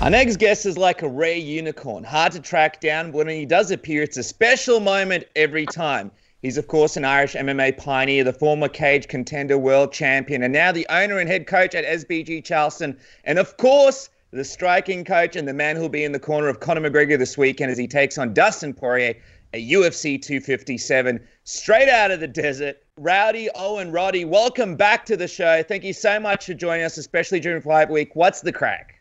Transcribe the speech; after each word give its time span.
Our 0.00 0.10
next 0.10 0.36
guest 0.36 0.64
is 0.64 0.78
like 0.78 1.02
a 1.02 1.08
rare 1.08 1.34
unicorn, 1.34 2.04
hard 2.04 2.30
to 2.30 2.40
track 2.40 2.80
down, 2.80 3.10
but 3.10 3.26
when 3.26 3.28
he 3.30 3.44
does 3.44 3.72
appear, 3.72 4.04
it's 4.04 4.16
a 4.16 4.22
special 4.22 4.78
moment 4.78 5.24
every 5.34 5.66
time. 5.66 6.12
He's, 6.40 6.56
of 6.56 6.68
course, 6.68 6.96
an 6.96 7.04
Irish 7.04 7.34
MMA 7.34 7.76
pioneer, 7.76 8.22
the 8.22 8.32
former 8.32 8.68
cage 8.68 9.08
contender 9.08 9.58
world 9.58 9.92
champion, 9.92 10.44
and 10.44 10.52
now 10.52 10.70
the 10.70 10.86
owner 10.88 11.18
and 11.18 11.28
head 11.28 11.48
coach 11.48 11.74
at 11.74 11.84
SBG 11.84 12.44
Charlestown. 12.44 12.96
And, 13.24 13.40
of 13.40 13.56
course, 13.56 14.08
the 14.30 14.44
striking 14.44 15.04
coach 15.04 15.34
and 15.34 15.48
the 15.48 15.52
man 15.52 15.74
who'll 15.74 15.88
be 15.88 16.04
in 16.04 16.12
the 16.12 16.20
corner 16.20 16.46
of 16.46 16.60
Conor 16.60 16.88
McGregor 16.88 17.18
this 17.18 17.36
weekend 17.36 17.72
as 17.72 17.78
he 17.78 17.88
takes 17.88 18.18
on 18.18 18.32
Dustin 18.32 18.74
Poirier 18.74 19.16
at 19.52 19.62
UFC 19.62 20.22
257, 20.22 21.18
straight 21.42 21.88
out 21.88 22.12
of 22.12 22.20
the 22.20 22.28
desert. 22.28 22.80
Rowdy 22.98 23.50
oh, 23.56 23.78
Owen 23.78 23.90
Roddy, 23.90 24.24
welcome 24.24 24.76
back 24.76 25.04
to 25.06 25.16
the 25.16 25.26
show. 25.26 25.64
Thank 25.64 25.82
you 25.82 25.92
so 25.92 26.20
much 26.20 26.46
for 26.46 26.54
joining 26.54 26.84
us, 26.84 26.98
especially 26.98 27.40
during 27.40 27.62
Fight 27.62 27.90
Week. 27.90 28.14
What's 28.14 28.42
the 28.42 28.52
crack? 28.52 28.97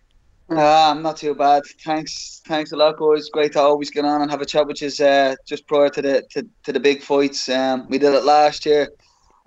Uh, 0.50 0.92
I'm 0.92 1.02
not 1.02 1.18
too 1.18 1.36
bad. 1.36 1.64
Thanks, 1.84 2.42
thanks 2.48 2.72
a 2.72 2.78
lot, 2.78 2.98
guys. 2.98 3.30
Great 3.30 3.52
to 3.54 3.60
always 3.60 3.92
get 3.92 4.06
on 4.06 4.22
and 4.22 4.32
have 4.32 4.42
a 4.42 4.46
chat 4.46 4.66
which 4.66 4.82
is 4.82 5.02
uh, 5.02 5.36
just 5.46 5.68
prior 5.68 5.90
to 5.90 6.02
the 6.02 6.24
to, 6.32 6.48
to 6.64 6.72
the 6.72 6.80
big 6.80 7.02
fights. 7.02 7.50
Um, 7.50 7.86
we 7.90 7.98
did 7.98 8.14
it 8.14 8.24
last 8.24 8.66
year, 8.66 8.88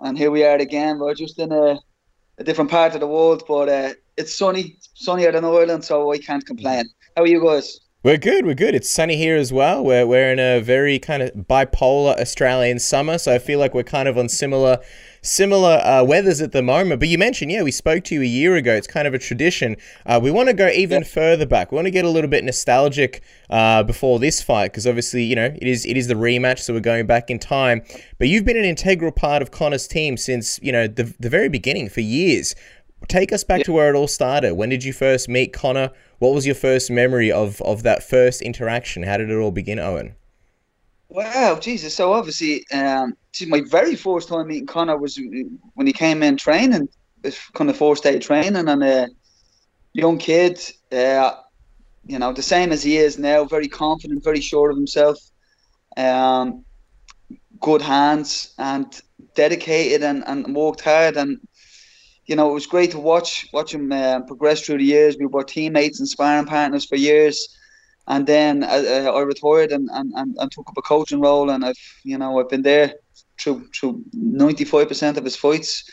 and 0.01 0.15
here 0.15 0.29
we 0.29 0.43
are 0.43 0.57
again. 0.57 0.99
We're 0.99 1.15
just 1.15 1.39
in 1.39 1.51
a, 1.51 1.79
a 2.37 2.43
different 2.43 2.69
part 2.69 2.93
of 2.93 2.99
the 2.99 3.07
world, 3.07 3.43
but 3.47 3.67
uh, 3.67 3.93
it's 4.15 4.35
sunny, 4.35 4.77
sunnier 4.93 5.31
than 5.31 5.43
Ireland, 5.43 5.83
so 5.83 6.11
I 6.11 6.19
can't 6.19 6.45
complain. 6.45 6.85
How 7.17 7.23
are 7.23 7.27
you 7.27 7.43
guys? 7.43 7.79
We're 8.03 8.17
good. 8.17 8.47
We're 8.47 8.55
good. 8.55 8.73
It's 8.73 8.89
sunny 8.89 9.15
here 9.15 9.35
as 9.35 9.53
well. 9.53 9.83
We're 9.83 10.07
we're 10.07 10.31
in 10.31 10.39
a 10.39 10.59
very 10.59 10.97
kind 10.97 11.21
of 11.21 11.29
bipolar 11.35 12.19
Australian 12.19 12.79
summer, 12.79 13.19
so 13.19 13.31
I 13.31 13.37
feel 13.37 13.59
like 13.59 13.75
we're 13.75 13.83
kind 13.83 14.07
of 14.07 14.17
on 14.17 14.27
similar 14.27 14.79
similar 15.21 15.79
uh, 15.83 16.03
weathers 16.03 16.41
at 16.41 16.51
the 16.51 16.63
moment. 16.63 16.99
But 16.99 17.09
you 17.09 17.19
mentioned, 17.19 17.51
yeah, 17.51 17.61
we 17.61 17.69
spoke 17.69 18.03
to 18.05 18.15
you 18.15 18.23
a 18.23 18.25
year 18.25 18.55
ago. 18.55 18.73
It's 18.73 18.87
kind 18.87 19.07
of 19.07 19.13
a 19.13 19.19
tradition. 19.19 19.75
Uh, 20.03 20.19
we 20.19 20.31
want 20.31 20.49
to 20.49 20.55
go 20.55 20.67
even 20.69 21.03
further 21.03 21.45
back. 21.45 21.71
We 21.71 21.75
want 21.75 21.85
to 21.85 21.91
get 21.91 22.03
a 22.03 22.09
little 22.09 22.27
bit 22.27 22.43
nostalgic 22.43 23.21
uh, 23.51 23.83
before 23.83 24.17
this 24.17 24.41
fight 24.41 24.71
because 24.71 24.87
obviously, 24.87 25.23
you 25.23 25.35
know, 25.35 25.53
it 25.55 25.67
is 25.67 25.85
it 25.85 25.95
is 25.95 26.07
the 26.07 26.15
rematch, 26.15 26.57
so 26.57 26.73
we're 26.73 26.79
going 26.79 27.05
back 27.05 27.29
in 27.29 27.37
time. 27.37 27.83
But 28.17 28.29
you've 28.29 28.45
been 28.45 28.57
an 28.57 28.65
integral 28.65 29.11
part 29.11 29.43
of 29.43 29.51
Conor's 29.51 29.87
team 29.87 30.17
since 30.17 30.59
you 30.63 30.71
know 30.71 30.87
the 30.87 31.13
the 31.19 31.29
very 31.29 31.49
beginning 31.49 31.87
for 31.89 32.01
years. 32.01 32.55
Take 33.07 33.33
us 33.33 33.43
back 33.43 33.59
yeah. 33.59 33.63
to 33.65 33.73
where 33.73 33.93
it 33.93 33.97
all 33.97 34.07
started. 34.07 34.53
When 34.53 34.69
did 34.69 34.83
you 34.83 34.93
first 34.93 35.27
meet 35.27 35.53
Conor? 35.53 35.91
What 36.19 36.33
was 36.33 36.45
your 36.45 36.55
first 36.55 36.91
memory 36.91 37.31
of, 37.31 37.61
of 37.61 37.83
that 37.83 38.03
first 38.03 38.41
interaction? 38.41 39.03
How 39.03 39.17
did 39.17 39.29
it 39.29 39.35
all 39.35 39.51
begin, 39.51 39.79
Owen? 39.79 40.15
Wow, 41.09 41.59
Jesus! 41.59 41.93
So 41.93 42.13
obviously, 42.13 42.63
um, 42.71 43.17
my 43.47 43.61
very 43.67 43.95
first 43.95 44.29
time 44.29 44.47
meeting 44.47 44.65
Conor 44.65 44.97
was 44.97 45.19
when 45.73 45.87
he 45.87 45.91
came 45.91 46.23
in 46.23 46.37
training, 46.37 46.87
this 47.21 47.37
kind 47.49 47.69
of 47.69 47.75
first 47.75 48.03
day 48.03 48.17
training, 48.17 48.69
and 48.69 48.83
a 48.83 49.09
young 49.91 50.17
kid, 50.17 50.61
uh, 50.93 51.33
you 52.05 52.17
know, 52.17 52.31
the 52.31 52.41
same 52.41 52.71
as 52.71 52.81
he 52.81 52.97
is 52.97 53.19
now, 53.19 53.43
very 53.43 53.67
confident, 53.67 54.23
very 54.23 54.39
sure 54.39 54.69
of 54.69 54.77
himself, 54.77 55.17
um, 55.97 56.63
good 57.59 57.81
hands, 57.81 58.53
and 58.57 59.01
dedicated, 59.35 60.03
and, 60.03 60.23
and 60.27 60.55
worked 60.55 60.79
hard, 60.79 61.17
and 61.17 61.39
you 62.25 62.35
know, 62.35 62.49
it 62.49 62.53
was 62.53 62.67
great 62.67 62.91
to 62.91 62.99
watch 62.99 63.47
watch 63.53 63.73
him 63.73 63.91
uh, 63.91 64.21
progress 64.21 64.61
through 64.61 64.77
the 64.77 64.83
years. 64.85 65.17
We 65.17 65.25
were 65.25 65.43
teammates 65.43 65.99
and 65.99 66.07
sparring 66.07 66.45
partners 66.45 66.85
for 66.85 66.95
years 66.95 67.57
and 68.07 68.27
then 68.27 68.63
uh, 68.63 68.67
uh, 68.67 69.11
I 69.15 69.21
retired 69.21 69.71
and, 69.71 69.89
and, 69.91 70.11
and, 70.15 70.35
and, 70.39 70.51
took 70.51 70.67
up 70.69 70.77
a 70.77 70.81
coaching 70.81 71.21
role, 71.21 71.49
and 71.49 71.63
I've 71.63 71.75
you 72.03 72.17
know 72.17 72.39
I've 72.39 72.49
been 72.49 72.63
there 72.63 72.93
through 73.39 73.67
through 73.73 74.03
ninety 74.13 74.65
five 74.65 74.87
percent 74.87 75.17
of 75.17 75.23
his 75.23 75.35
fights, 75.35 75.83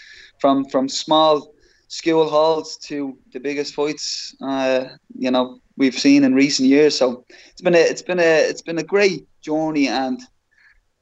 from 0.40 0.64
from 0.66 0.88
small 0.88 1.54
school 1.88 2.28
halls 2.28 2.76
to 2.76 3.16
the 3.32 3.40
biggest 3.40 3.74
fights 3.74 4.36
uh, 4.42 4.84
you 5.16 5.30
know 5.30 5.58
we've 5.76 5.98
seen 5.98 6.24
in 6.24 6.34
recent 6.34 6.68
years. 6.68 6.96
So 6.96 7.24
it's 7.50 7.62
been 7.62 7.74
a 7.74 7.78
it's 7.78 8.02
been 8.02 8.20
a 8.20 8.48
it's 8.48 8.62
been 8.62 8.78
a 8.78 8.82
great 8.82 9.28
journey, 9.42 9.88
and 9.88 10.20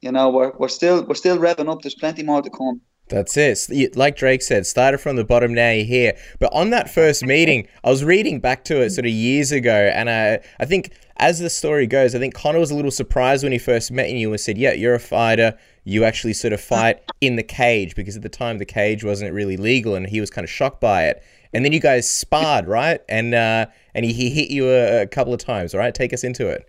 you 0.01 0.13
know 0.13 0.31
we're 0.31 0.53
we're 0.59 0.69
still 0.69 1.05
we're 1.05 1.15
still 1.15 1.39
revving 1.39 1.71
up. 1.71 1.83
There's 1.83 1.95
plenty 1.95 2.23
more 2.25 2.43
to 2.43 2.51
come. 2.51 2.81
That's 3.09 3.37
it. 3.37 3.97
Like 3.97 4.17
Drake 4.17 4.43
said, 4.43 4.67
started 4.67 4.99
from 4.99 5.15
the 5.15 5.25
bottom, 5.25 5.55
now 5.55 5.71
you're 5.71 5.85
here. 5.85 6.17
But 6.41 6.53
on 6.53 6.71
that 6.71 6.91
first 6.91 7.23
meeting, 7.27 7.69
I 7.85 7.91
was 7.91 8.03
reading 8.03 8.41
back 8.41 8.65
to 8.65 8.83
it 8.83 8.91
sort 8.91 9.07
of 9.07 9.13
years 9.13 9.53
ago, 9.53 9.91
and 9.95 10.11
I, 10.11 10.41
I 10.59 10.65
think 10.65 10.93
as 11.19 11.39
the 11.39 11.49
story 11.49 11.87
goes, 11.87 12.15
I 12.15 12.19
think 12.19 12.35
Conor 12.35 12.59
was 12.59 12.71
a 12.71 12.75
little 12.75 12.91
surprised 12.91 13.43
when 13.43 13.53
he 13.53 13.59
first 13.59 13.91
met 13.91 14.11
you 14.11 14.31
and 14.31 14.41
said, 14.41 14.59
"Yeah, 14.59 14.73
you're 14.73 14.95
a 14.95 15.01
fighter. 15.01 15.57
You 15.85 16.05
actually 16.05 16.33
sort 16.33 16.53
of 16.53 16.61
fight 16.61 17.01
in 17.21 17.37
the 17.37 17.43
cage 17.43 17.95
because 17.95 18.17
at 18.17 18.23
the 18.23 18.29
time 18.29 18.59
the 18.59 18.65
cage 18.65 19.05
wasn't 19.05 19.33
really 19.33 19.57
legal, 19.57 19.95
and 19.95 20.07
he 20.07 20.21
was 20.21 20.31
kind 20.31 20.45
of 20.45 20.51
shocked 20.51 20.81
by 20.81 21.05
it." 21.05 21.23
And 21.53 21.65
then 21.65 21.73
you 21.73 21.81
guys 21.81 22.11
sparred, 22.11 22.67
right? 22.67 23.01
And 23.09 23.35
uh, 23.35 23.67
and 23.95 24.05
he, 24.05 24.13
he 24.13 24.31
hit 24.31 24.51
you 24.51 24.69
a, 24.69 25.03
a 25.03 25.07
couple 25.07 25.33
of 25.33 25.39
times, 25.39 25.75
right? 25.75 25.95
Take 25.95 26.13
us 26.13 26.25
into 26.25 26.49
it. 26.49 26.69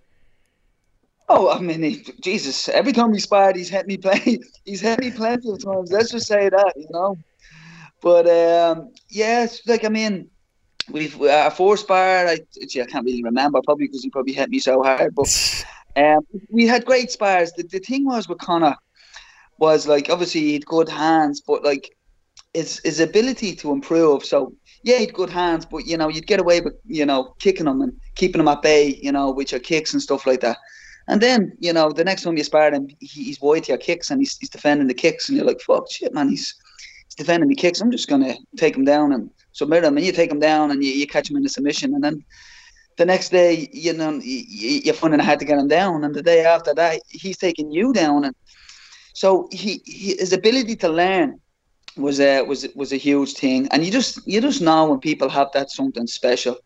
Oh, 1.30 1.50
I 1.50 1.60
mean, 1.60 1.84
he, 1.84 2.06
Jesus! 2.22 2.70
Every 2.70 2.94
time 2.94 3.12
we 3.12 3.20
spied, 3.20 3.56
he's 3.56 3.70
hit 3.70 3.88
me 3.88 3.98
play. 4.06 4.40
He's 4.66 4.82
hit 4.82 5.00
me 5.00 5.12
plenty 5.12 5.50
of 5.52 5.64
times. 5.64 5.92
Let's 5.92 6.12
just 6.12 6.28
say 6.28 6.50
that, 6.50 6.74
you 6.76 6.88
know. 6.90 7.18
But 8.02 8.28
um, 8.28 8.92
yeah, 9.10 9.48
like 9.66 9.84
I 9.84 9.90
mean, 9.90 10.30
we've 10.90 11.20
uh, 11.22 11.50
four 11.50 11.78
spar. 11.78 12.28
I, 12.28 12.40
gee, 12.68 12.82
I 12.82 12.86
can't 12.86 13.06
really 13.06 13.24
remember, 13.24 13.60
probably 13.66 13.88
because 13.88 14.04
he 14.04 14.10
probably 14.10 14.34
hit 14.34 14.50
me 14.50 14.60
so 14.60 14.82
hard. 14.84 15.14
But 15.16 15.66
um, 15.96 16.26
we 16.50 16.68
had 16.68 16.86
great 16.86 17.12
spars. 17.12 17.52
The, 17.54 17.64
the 17.64 17.80
thing 17.80 18.06
was 18.06 18.30
with 18.30 18.38
Conor 18.38 18.76
was 19.60 19.88
like 19.88 20.10
obviously 20.10 20.42
he 20.42 20.54
had 20.54 20.66
good 20.66 20.88
hands, 20.88 21.42
but 21.42 21.64
like 21.64 21.96
his 22.54 22.80
his 22.84 23.00
ability 23.00 23.56
to 23.58 23.72
improve. 23.72 24.24
So 24.24 24.54
yeah, 24.84 25.00
he'd 25.00 25.14
good 25.14 25.30
hands, 25.30 25.66
but 25.66 25.88
you 25.88 25.98
know 25.98 26.08
you'd 26.08 26.28
get 26.28 26.40
away 26.40 26.62
with 26.62 26.74
you 26.86 27.06
know 27.06 27.36
kicking 27.40 27.68
him 27.68 27.82
and 27.82 27.94
keeping 28.16 28.40
him 28.40 28.48
at 28.48 28.62
bay, 28.62 29.00
you 29.02 29.12
know, 29.12 29.32
with 29.32 29.52
your 29.52 29.60
kicks 29.60 29.94
and 29.94 30.02
stuff 30.02 30.26
like 30.26 30.42
that. 30.42 30.58
And 31.07 31.22
then, 31.22 31.56
you 31.59 31.72
know, 31.72 31.91
the 31.91 32.03
next 32.03 32.23
time 32.23 32.38
you 32.38 32.44
spar 32.44 32.72
him, 32.72 32.90
he's 33.00 33.40
wide 33.40 33.63
to 33.66 33.72
your 33.72 33.78
kicks 33.78 34.12
and 34.12 34.19
he's, 34.19 34.38
he's 34.38 34.50
defending 34.50 34.88
the 34.88 34.94
kicks, 34.94 35.29
and 35.29 35.38
you're 35.38 35.47
like, 35.47 35.62
fuck, 35.62 35.90
shit, 35.90 36.13
man, 36.13 36.29
he's, 36.29 36.53
he's 37.06 37.16
defending 37.16 37.50
the 37.50 37.56
kicks. 37.56 37.79
I'm 37.79 37.91
just 37.91 38.09
going 38.09 38.23
to 38.23 38.35
take 38.57 38.75
him 38.75 38.84
down 38.84 39.13
and 39.13 39.29
submit 39.53 39.84
him. 39.84 39.95
And 39.97 40.06
you 40.06 40.12
take 40.12 40.31
him 40.31 40.40
down 40.40 40.72
and 40.72 40.84
you, 40.84 40.91
you 40.91 41.07
catch 41.07 41.29
him 41.29 41.38
in 41.38 41.45
a 41.45 41.50
submission. 41.50 41.94
And 41.94 42.03
then 42.03 42.25
the 42.97 43.06
next 43.06 43.29
day, 43.29 43.69
you 43.72 43.94
know, 43.94 44.19
you, 44.22 44.81
you're 44.84 44.94
finding 44.94 45.19
hard 45.19 45.40
to 45.40 45.45
get 45.45 45.59
him 45.59 45.68
down. 45.68 46.03
And 46.03 46.13
the 46.13 46.23
day 46.23 46.44
after 46.44 46.73
that, 46.73 47.00
he's 47.07 47.38
taking 47.38 47.72
you 47.72 47.94
down. 47.94 48.25
And 48.25 48.35
so 49.13 49.47
he, 49.51 49.81
he 49.85 50.16
his 50.18 50.34
ability 50.34 50.75
to 50.78 50.89
learn 50.89 51.39
was 51.95 52.19
a 52.19 52.41
was 52.44 52.68
was 52.75 52.91
a 52.91 52.97
huge 52.97 53.34
thing. 53.34 53.68
And 53.69 53.85
you 53.85 53.91
just 53.91 54.19
you 54.28 54.41
just 54.41 54.62
know 54.62 54.89
when 54.89 55.00
people 55.00 55.29
have 55.29 55.50
that 55.53 55.72
something 55.72 56.07
special. 56.07 56.57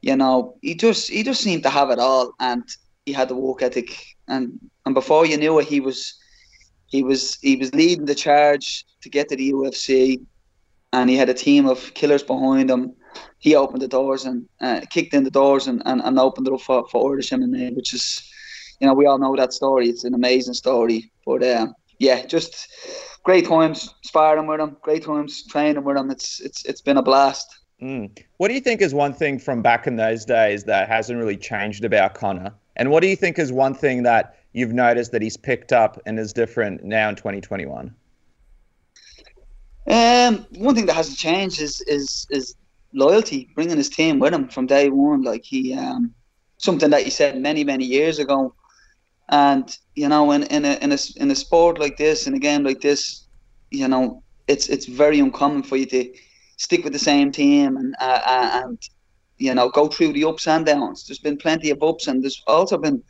You 0.00 0.16
know, 0.16 0.56
he 0.62 0.74
just 0.74 1.10
he 1.10 1.22
just 1.22 1.40
seemed 1.40 1.62
to 1.62 1.70
have 1.70 1.90
it 1.90 1.98
all. 1.98 2.34
And 2.40 2.64
he 3.06 3.12
had 3.12 3.28
the 3.28 3.36
work 3.36 3.62
ethic, 3.62 4.16
and 4.28 4.58
and 4.86 4.94
before 4.94 5.26
you 5.26 5.36
knew 5.36 5.58
it, 5.58 5.66
he 5.66 5.80
was 5.80 6.14
he 6.86 7.02
was 7.02 7.38
he 7.42 7.56
was 7.56 7.74
leading 7.74 8.06
the 8.06 8.14
charge 8.14 8.84
to 9.02 9.08
get 9.08 9.28
to 9.28 9.36
the 9.36 9.52
UFC, 9.52 10.20
and 10.92 11.10
he 11.10 11.16
had 11.16 11.28
a 11.28 11.34
team 11.34 11.66
of 11.66 11.94
killers 11.94 12.22
behind 12.22 12.70
him. 12.70 12.94
He 13.38 13.56
opened 13.56 13.82
the 13.82 13.88
doors 13.88 14.24
and 14.24 14.48
uh, 14.60 14.82
kicked 14.88 15.14
in 15.14 15.24
the 15.24 15.30
doors 15.30 15.66
and, 15.66 15.82
and, 15.84 16.00
and 16.00 16.18
opened 16.18 16.46
it 16.46 16.54
up 16.54 16.60
for, 16.60 16.86
for 16.88 17.12
Irish 17.12 17.30
MMA, 17.30 17.74
which 17.74 17.92
is, 17.92 18.22
you 18.80 18.86
know, 18.86 18.94
we 18.94 19.04
all 19.04 19.18
know 19.18 19.36
that 19.36 19.52
story. 19.52 19.88
It's 19.88 20.04
an 20.04 20.14
amazing 20.14 20.54
story. 20.54 21.10
But 21.26 21.42
uh, 21.42 21.66
yeah, 21.98 22.24
just 22.24 22.68
great 23.24 23.46
times 23.46 23.92
sparring 24.02 24.46
with 24.46 24.60
him, 24.60 24.76
great 24.80 25.04
times 25.04 25.44
training 25.46 25.84
with 25.84 25.96
him. 25.96 26.10
It's 26.10 26.40
it's 26.40 26.64
it's 26.64 26.80
been 26.80 26.98
a 26.98 27.02
blast. 27.02 27.48
Mm. 27.82 28.16
What 28.36 28.48
do 28.48 28.54
you 28.54 28.60
think 28.60 28.80
is 28.80 28.94
one 28.94 29.12
thing 29.12 29.40
from 29.40 29.60
back 29.60 29.86
in 29.88 29.96
those 29.96 30.24
days 30.24 30.64
that 30.64 30.88
hasn't 30.88 31.18
really 31.18 31.36
changed 31.36 31.84
about 31.84 32.14
Conor? 32.14 32.52
And 32.76 32.90
what 32.90 33.02
do 33.02 33.08
you 33.08 33.16
think 33.16 33.38
is 33.38 33.52
one 33.52 33.74
thing 33.74 34.02
that 34.04 34.36
you've 34.52 34.72
noticed 34.72 35.12
that 35.12 35.22
he's 35.22 35.36
picked 35.36 35.72
up 35.72 36.00
and 36.06 36.18
is 36.18 36.32
different 36.32 36.84
now 36.84 37.08
in 37.08 37.16
2021? 37.16 37.94
Um, 39.86 40.46
one 40.56 40.74
thing 40.74 40.86
that 40.86 40.94
hasn't 40.94 41.18
changed 41.18 41.60
is 41.60 41.80
is 41.82 42.26
is 42.30 42.54
loyalty, 42.92 43.50
bringing 43.54 43.76
his 43.76 43.88
team 43.88 44.18
with 44.20 44.32
him 44.32 44.48
from 44.48 44.66
day 44.66 44.88
one. 44.88 45.22
Like 45.22 45.44
he, 45.44 45.74
um, 45.74 46.14
something 46.58 46.90
that 46.90 47.02
he 47.02 47.10
said 47.10 47.40
many 47.40 47.64
many 47.64 47.84
years 47.84 48.18
ago, 48.20 48.54
and 49.28 49.76
you 49.96 50.08
know, 50.08 50.30
in 50.30 50.44
in 50.44 50.64
a 50.64 50.74
in 50.74 50.92
a 50.92 50.98
in 51.16 51.30
a 51.30 51.34
sport 51.34 51.80
like 51.80 51.96
this, 51.96 52.26
in 52.28 52.34
a 52.34 52.38
game 52.38 52.62
like 52.62 52.80
this, 52.80 53.26
you 53.70 53.88
know, 53.88 54.22
it's 54.46 54.68
it's 54.68 54.86
very 54.86 55.18
uncommon 55.18 55.64
for 55.64 55.76
you 55.76 55.86
to 55.86 56.12
stick 56.58 56.84
with 56.84 56.92
the 56.92 56.98
same 56.98 57.32
team 57.32 57.76
and 57.76 57.96
uh, 58.00 58.62
and 58.64 58.78
you 59.42 59.54
know, 59.54 59.68
go 59.68 59.88
through 59.88 60.12
the 60.12 60.24
ups 60.24 60.46
and 60.46 60.64
downs. 60.64 61.04
There's 61.04 61.18
been 61.18 61.36
plenty 61.36 61.70
of 61.70 61.82
ups, 61.82 62.06
and 62.06 62.22
there's 62.22 62.42
also 62.46 62.78
been 62.78 63.02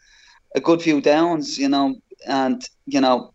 a 0.54 0.60
good 0.60 0.80
few 0.80 1.00
downs, 1.00 1.58
you 1.58 1.68
know, 1.68 1.96
and 2.26 2.62
you 2.86 3.00
know, 3.00 3.34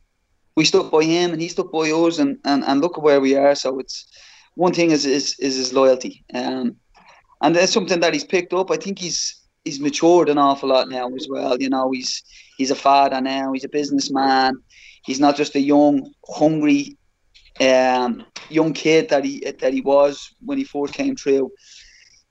we 0.56 0.66
stuck 0.66 0.90
by 0.90 1.04
him, 1.04 1.32
and 1.32 1.42
he 1.42 1.48
stuck 1.48 1.72
by 1.72 1.92
us, 1.92 2.18
and 2.18 2.38
and, 2.44 2.64
and 2.64 2.82
look 2.82 2.98
at 2.98 3.04
where 3.04 3.22
we 3.22 3.36
are. 3.36 3.54
So 3.54 3.80
it's 3.80 4.08
one 4.56 4.74
thing 4.74 4.90
is 4.92 5.06
is, 5.06 5.36
is 5.40 5.56
his 5.56 5.74
loyalty, 5.74 6.26
um, 6.34 6.76
and 7.42 7.56
that's 7.56 7.72
something 7.72 8.00
that 8.00 8.14
he's 8.14 8.26
picked 8.26 8.54
up. 8.54 8.72
I 8.72 8.78
think 8.78 8.98
he's 8.98 9.40
he's 9.64 9.80
matured 9.80 10.30
an 10.30 10.40
awful 10.40 10.70
lot 10.70 10.90
now 10.90 11.08
as 11.16 11.28
well. 11.30 11.62
You 11.62 11.70
know, 11.70 11.92
he's 11.92 12.24
he's 12.58 12.72
a 12.72 12.76
father 12.76 13.22
now. 13.22 13.54
He's 13.54 13.66
a 13.66 13.70
businessman. 13.70 14.54
He's 15.06 15.20
not 15.20 15.38
just 15.38 15.56
a 15.56 15.62
young, 15.62 16.12
hungry, 16.28 16.98
um, 17.62 18.26
young 18.50 18.74
kid 18.74 19.10
that 19.10 19.24
he 19.24 19.34
that 19.62 19.74
he 19.74 19.82
was 19.82 20.34
when 20.44 20.58
he 20.58 20.64
first 20.64 20.96
came 20.96 21.16
through 21.16 21.52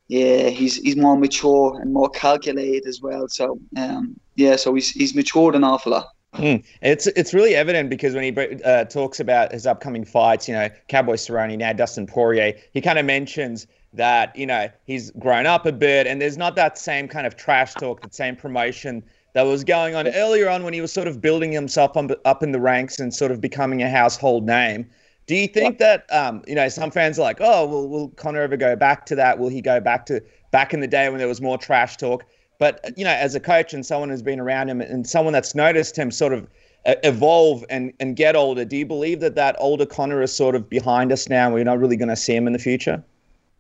yeah, 0.09 0.49
he's 0.49 0.77
he's 0.77 0.97
more 0.97 1.17
mature 1.17 1.79
and 1.81 1.93
more 1.93 2.09
calculated 2.09 2.87
as 2.87 3.01
well. 3.01 3.29
So 3.29 3.59
um, 3.77 4.19
yeah, 4.37 4.57
so 4.57 4.75
he's 4.75 4.91
he's 4.91 5.15
matured 5.15 5.55
an 5.55 5.65
awful 5.65 5.93
lot. 5.93 6.09
Mm. 6.35 6.65
It's 6.83 7.07
it's 7.09 7.33
really 7.33 7.55
evident 7.55 7.91
because 7.91 8.15
when 8.15 8.25
he 8.25 8.63
uh, 8.63 8.85
talks 8.85 9.21
about 9.21 9.53
his 9.53 9.67
upcoming 9.67 10.05
fights, 10.05 10.47
you 10.49 10.55
know, 10.55 10.69
Cowboy 10.89 11.15
Cerrone, 11.15 11.57
now 11.59 11.73
Dustin 11.73 12.07
Poirier, 12.07 12.55
he 12.73 12.81
kind 12.81 12.99
of 12.99 13.07
mentions 13.07 13.67
that 13.95 14.37
you 14.37 14.47
know 14.47 14.69
he's 14.85 15.11
grown 15.13 15.47
up 15.47 15.67
a 15.67 15.73
bit, 15.73 16.07
and 16.07 16.21
there's 16.21 16.37
not 16.37 16.55
that 16.57 16.79
same 16.79 17.09
kind 17.09 17.27
of 17.27 17.37
trash 17.37 17.75
talk, 17.75 18.03
that 18.03 18.15
same 18.15 18.37
promotion 18.37 19.03
that 19.33 19.43
was 19.43 19.65
going 19.65 19.95
on 19.95 20.09
earlier 20.09 20.49
on 20.49 20.63
when 20.63 20.73
he 20.73 20.81
was 20.81 20.93
sort 20.93 21.09
of 21.09 21.21
building 21.21 21.53
himself 21.53 21.97
up, 21.97 22.11
up 22.25 22.43
in 22.43 22.53
the 22.53 22.61
ranks 22.61 22.99
and 22.99 23.13
sort 23.13 23.31
of 23.31 23.41
becoming 23.41 23.83
a 23.83 23.91
household 23.91 24.47
name. 24.47 24.89
Do 25.27 25.35
you 25.35 25.49
think 25.49 25.79
that 25.79 26.07
um, 26.13 26.43
you 26.47 26.55
know 26.55 26.69
some 26.69 26.91
fans 26.91 27.19
are 27.19 27.23
like, 27.23 27.39
oh, 27.41 27.67
will 27.67 27.89
will 27.89 28.09
Conor 28.11 28.43
ever 28.43 28.57
go 28.57 28.77
back 28.77 29.07
to 29.07 29.15
that? 29.17 29.39
Will 29.39 29.49
he 29.49 29.61
go 29.61 29.81
back 29.81 30.07
to 30.07 30.23
back 30.53 30.73
in 30.73 30.81
the 30.81 30.87
day 30.87 31.09
when 31.09 31.19
there 31.19 31.29
was 31.29 31.41
more 31.41 31.59
trash 31.59 31.97
talk? 31.97 32.25
But 32.59 32.93
you 32.97 33.05
know, 33.05 33.11
as 33.11 33.35
a 33.35 33.41
coach 33.41 33.75
and 33.75 33.85
someone 33.85 34.09
who's 34.09 34.23
been 34.23 34.41
around 34.41 34.69
him 34.69 34.81
and 34.81 35.07
someone 35.07 35.33
that's 35.33 35.55
noticed 35.55 35.97
him 35.97 36.11
sort 36.11 36.33
of 36.33 36.49
evolve 36.87 37.65
and 37.69 37.93
and 37.99 38.15
get 38.15 38.37
older, 38.37 38.65
do 38.65 38.77
you 38.77 38.87
believe 38.87 39.21
that 39.21 39.35
that 39.35 39.57
older 39.59 39.87
Conor 39.87 40.23
is 40.23 40.33
sort 40.33 40.55
of 40.55 40.69
behind 40.69 41.11
us 41.11 41.29
now? 41.29 41.53
We're 41.53 41.65
not 41.65 41.79
really 41.79 41.97
going 41.97 42.09
to 42.09 42.17
see 42.17 42.35
him 42.35 42.47
in 42.47 42.53
the 42.53 42.59
future. 42.59 43.03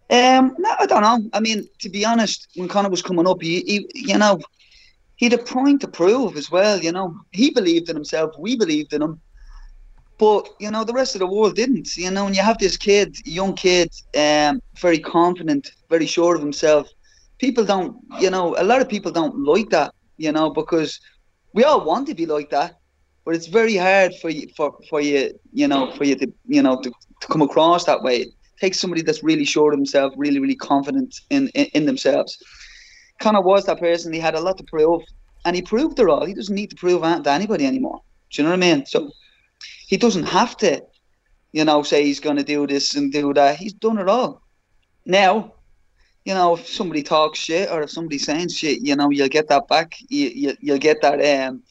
Um, 0.09 0.55
no, 0.59 0.73
I 0.79 0.87
don't 0.87 1.03
know. 1.03 1.29
I 1.33 1.41
mean, 1.41 1.69
to 1.81 1.89
be 1.89 2.05
honest, 2.05 2.47
when 2.55 2.69
Conor 2.69 2.91
was 2.91 3.03
coming 3.03 3.27
up, 3.27 3.43
he, 3.43 3.63
he 3.63 3.91
you 3.93 4.17
know, 4.17 4.39
he 5.17 5.27
had 5.27 5.33
a 5.33 5.43
point 5.43 5.81
to 5.81 5.89
prove 5.89 6.37
as 6.37 6.49
well. 6.49 6.79
You 6.79 6.93
know, 6.93 7.19
he 7.33 7.51
believed 7.51 7.89
in 7.91 7.97
himself. 7.97 8.39
We 8.39 8.57
believed 8.57 8.93
in 8.93 9.03
him. 9.03 9.21
But 10.19 10.49
you 10.61 10.71
know, 10.71 10.85
the 10.85 10.95
rest 10.95 11.15
of 11.15 11.19
the 11.19 11.27
world 11.27 11.57
didn't. 11.57 11.97
You 11.97 12.11
know, 12.11 12.27
and 12.27 12.35
you 12.35 12.43
have 12.43 12.59
this 12.59 12.77
kid, 12.77 13.17
young 13.27 13.55
kid, 13.55 13.93
um, 14.17 14.61
very 14.79 14.99
confident, 14.99 15.71
very 15.91 16.07
sure 16.07 16.35
of 16.35 16.41
himself, 16.41 16.89
people 17.39 17.65
don't. 17.65 17.97
You 18.19 18.31
know, 18.31 18.57
a 18.59 18.65
lot 18.65 18.81
of 18.81 18.89
people 18.89 19.13
don't 19.13 19.45
like 19.45 19.71
that. 19.71 19.93
You 20.17 20.33
know, 20.33 20.51
because 20.51 20.99
we 21.53 21.65
all 21.65 21.85
want 21.85 22.07
to 22.09 22.15
be 22.15 22.27
like 22.27 22.51
that, 22.51 22.79
but 23.25 23.35
it's 23.35 23.47
very 23.47 23.77
hard 23.77 24.15
for 24.15 24.31
you 24.31 24.49
for 24.57 24.75
for 24.89 25.01
you. 25.01 25.33
You 25.53 25.69
know, 25.69 25.93
for 25.93 26.05
you 26.05 26.17
to 26.17 26.33
you 26.47 26.63
know 26.63 26.81
to, 26.81 26.91
to 27.21 27.27
come 27.29 27.43
across 27.43 27.85
that 27.85 28.03
way. 28.03 28.17
It 28.23 28.29
takes 28.61 28.81
somebody 28.81 29.03
that's 29.03 29.23
really 29.23 29.45
sure 29.45 29.73
of 29.73 29.79
himself, 29.79 30.15
really 30.17 30.41
really 30.41 30.57
confident 30.57 31.15
in 31.29 31.49
in, 31.49 31.67
in 31.75 31.87
themselves. 31.87 32.39
Of 33.25 33.45
was 33.45 33.65
that 33.67 33.81
person. 33.81 34.13
He 34.13 34.21
had 34.21 34.35
a 34.35 34.41
lot 34.41 34.59
to 34.59 34.65
prove, 34.65 35.03
and 35.45 35.57
he 35.57 35.63
proved 35.63 35.99
it 35.99 36.09
all. 36.09 36.25
He 36.25 36.35
doesn't 36.35 36.55
need 36.55 36.71
to 36.71 36.77
prove 36.77 37.03
to 37.03 37.31
anybody 37.31 37.67
anymore. 37.67 38.01
Do 38.31 38.43
you 38.43 38.45
know 38.45 38.51
what 38.51 38.65
I 38.65 38.75
mean? 38.75 38.87
So 38.87 39.11
he 39.87 39.97
doesn't 39.97 40.25
have 40.25 40.57
to, 40.59 40.83
you 41.53 41.65
know, 41.65 41.83
say 41.83 42.05
he's 42.05 42.21
going 42.21 42.37
to 42.37 42.43
do 42.43 42.67
this 42.67 42.95
and 42.95 43.13
do 43.13 43.33
that. 43.35 43.57
He's 43.57 43.73
done 43.73 43.99
it 43.99 44.09
all. 44.09 44.43
Now, 45.07 45.55
you 46.25 46.35
know, 46.35 46.55
if 46.55 46.67
somebody 46.67 47.05
talks 47.05 47.39
shit 47.39 47.71
or 47.71 47.83
if 47.83 47.91
somebody's 47.91 48.27
saying 48.27 48.49
shit, 48.49 48.81
you 48.83 48.97
know, 48.97 49.11
you'll 49.11 49.29
get 49.29 49.49
that 49.49 49.69
back. 49.69 49.95
You, 50.09 50.29
you 50.29 50.57
you'll 50.61 50.79
get 50.79 51.01
that 51.03 51.21
um 51.21 51.63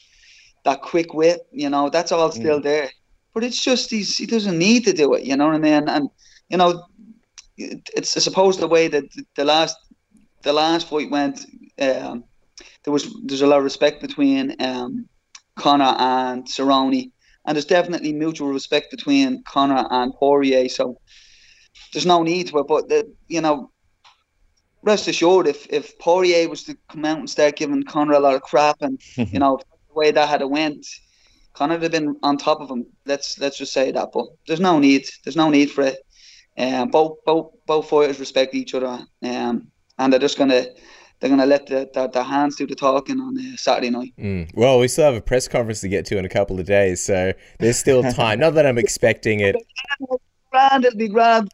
that 0.64 0.80
quick 0.80 1.12
wit. 1.12 1.40
You 1.52 1.68
know, 1.68 1.90
that's 1.90 2.10
all 2.10 2.32
still 2.32 2.58
mm. 2.58 2.62
there. 2.62 2.90
But 3.34 3.44
it's 3.44 3.62
just 3.62 3.90
he's 3.90 4.16
he 4.16 4.24
doesn't 4.24 4.58
need 4.58 4.84
to 4.86 4.94
do 4.94 5.12
it. 5.12 5.24
You 5.24 5.36
know 5.36 5.46
what 5.46 5.54
I 5.54 5.58
mean? 5.58 5.88
And 5.88 6.08
you 6.48 6.56
know, 6.56 6.86
it's 7.58 8.16
I 8.16 8.20
suppose 8.20 8.58
the 8.58 8.66
way 8.66 8.88
that 8.88 9.04
the 9.34 9.44
last 9.44 9.76
the 10.42 10.54
last 10.54 10.88
fight 10.88 11.10
went. 11.10 11.44
Um, 11.78 12.24
there 12.84 12.92
was 12.92 13.14
there's 13.24 13.42
a 13.42 13.46
lot 13.46 13.58
of 13.58 13.64
respect 13.64 14.00
between 14.00 14.56
um, 14.60 15.06
Conor 15.56 15.94
and 15.98 16.46
Cerrone 16.46 17.10
and 17.46 17.56
there's 17.56 17.64
definitely 17.64 18.12
mutual 18.12 18.48
respect 18.48 18.90
between 18.90 19.42
Conor 19.44 19.86
and 19.90 20.12
Poirier. 20.14 20.68
So 20.68 20.98
there's 21.92 22.06
no 22.06 22.22
need 22.22 22.48
to 22.48 22.58
it. 22.58 22.66
But 22.66 22.88
the, 22.88 23.10
you 23.28 23.40
know, 23.40 23.70
rest 24.82 25.08
assured, 25.08 25.46
if 25.46 25.66
if 25.70 25.98
Poirier 25.98 26.48
was 26.48 26.64
to 26.64 26.76
come 26.90 27.04
out 27.04 27.18
and 27.18 27.30
start 27.30 27.56
giving 27.56 27.84
Conor 27.84 28.14
a 28.14 28.20
lot 28.20 28.34
of 28.34 28.42
crap, 28.42 28.76
and 28.80 29.00
you 29.16 29.38
know 29.38 29.58
the 29.88 29.94
way 29.94 30.10
that 30.10 30.28
had 30.28 30.42
went, 30.44 30.86
Conor 31.54 31.74
would 31.74 31.82
have 31.82 31.92
been 31.92 32.16
on 32.22 32.36
top 32.36 32.60
of 32.60 32.70
him. 32.70 32.86
Let's 33.06 33.38
let's 33.38 33.58
just 33.58 33.72
say 33.72 33.92
that. 33.92 34.08
But 34.12 34.26
there's 34.46 34.60
no 34.60 34.78
need. 34.78 35.06
There's 35.24 35.36
no 35.36 35.50
need 35.50 35.70
for 35.70 35.82
it. 35.82 35.98
Um, 36.58 36.88
both 36.88 37.18
both 37.24 37.52
both 37.66 37.88
fighters 37.88 38.18
respect 38.18 38.54
each 38.54 38.74
other, 38.74 38.98
um, 39.22 39.68
and 39.98 40.12
they're 40.12 40.20
just 40.20 40.38
gonna 40.38 40.66
they're 41.20 41.30
going 41.30 41.40
to 41.40 41.46
let 41.46 41.66
the, 41.66 41.88
the, 41.92 42.08
the, 42.08 42.22
hands 42.22 42.56
do 42.56 42.66
the 42.66 42.74
talking 42.74 43.20
on 43.20 43.38
uh, 43.38 43.56
Saturday 43.56 43.90
night. 43.90 44.12
Mm. 44.18 44.50
Well, 44.54 44.78
we 44.78 44.88
still 44.88 45.06
have 45.06 45.14
a 45.14 45.20
press 45.20 45.48
conference 45.48 45.80
to 45.80 45.88
get 45.88 46.04
to 46.06 46.18
in 46.18 46.24
a 46.24 46.28
couple 46.28 46.60
of 46.60 46.66
days, 46.66 47.02
so 47.02 47.32
there's 47.58 47.78
still 47.78 48.02
time. 48.02 48.38
Not 48.38 48.54
that 48.54 48.66
I'm 48.66 48.78
expecting 48.78 49.40
it. 49.40 49.56
Grand, 50.50 50.84
it'll 50.84 50.98
be 50.98 51.08
grand. 51.08 51.50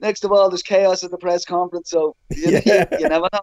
Next 0.00 0.24
of 0.24 0.32
all, 0.32 0.48
there's 0.48 0.62
chaos 0.62 1.02
at 1.02 1.10
the 1.10 1.18
press 1.18 1.44
conference, 1.44 1.90
so 1.90 2.14
you, 2.30 2.60
yeah. 2.64 2.86
you, 2.92 2.98
you 3.00 3.08
never 3.08 3.28
know. 3.32 3.40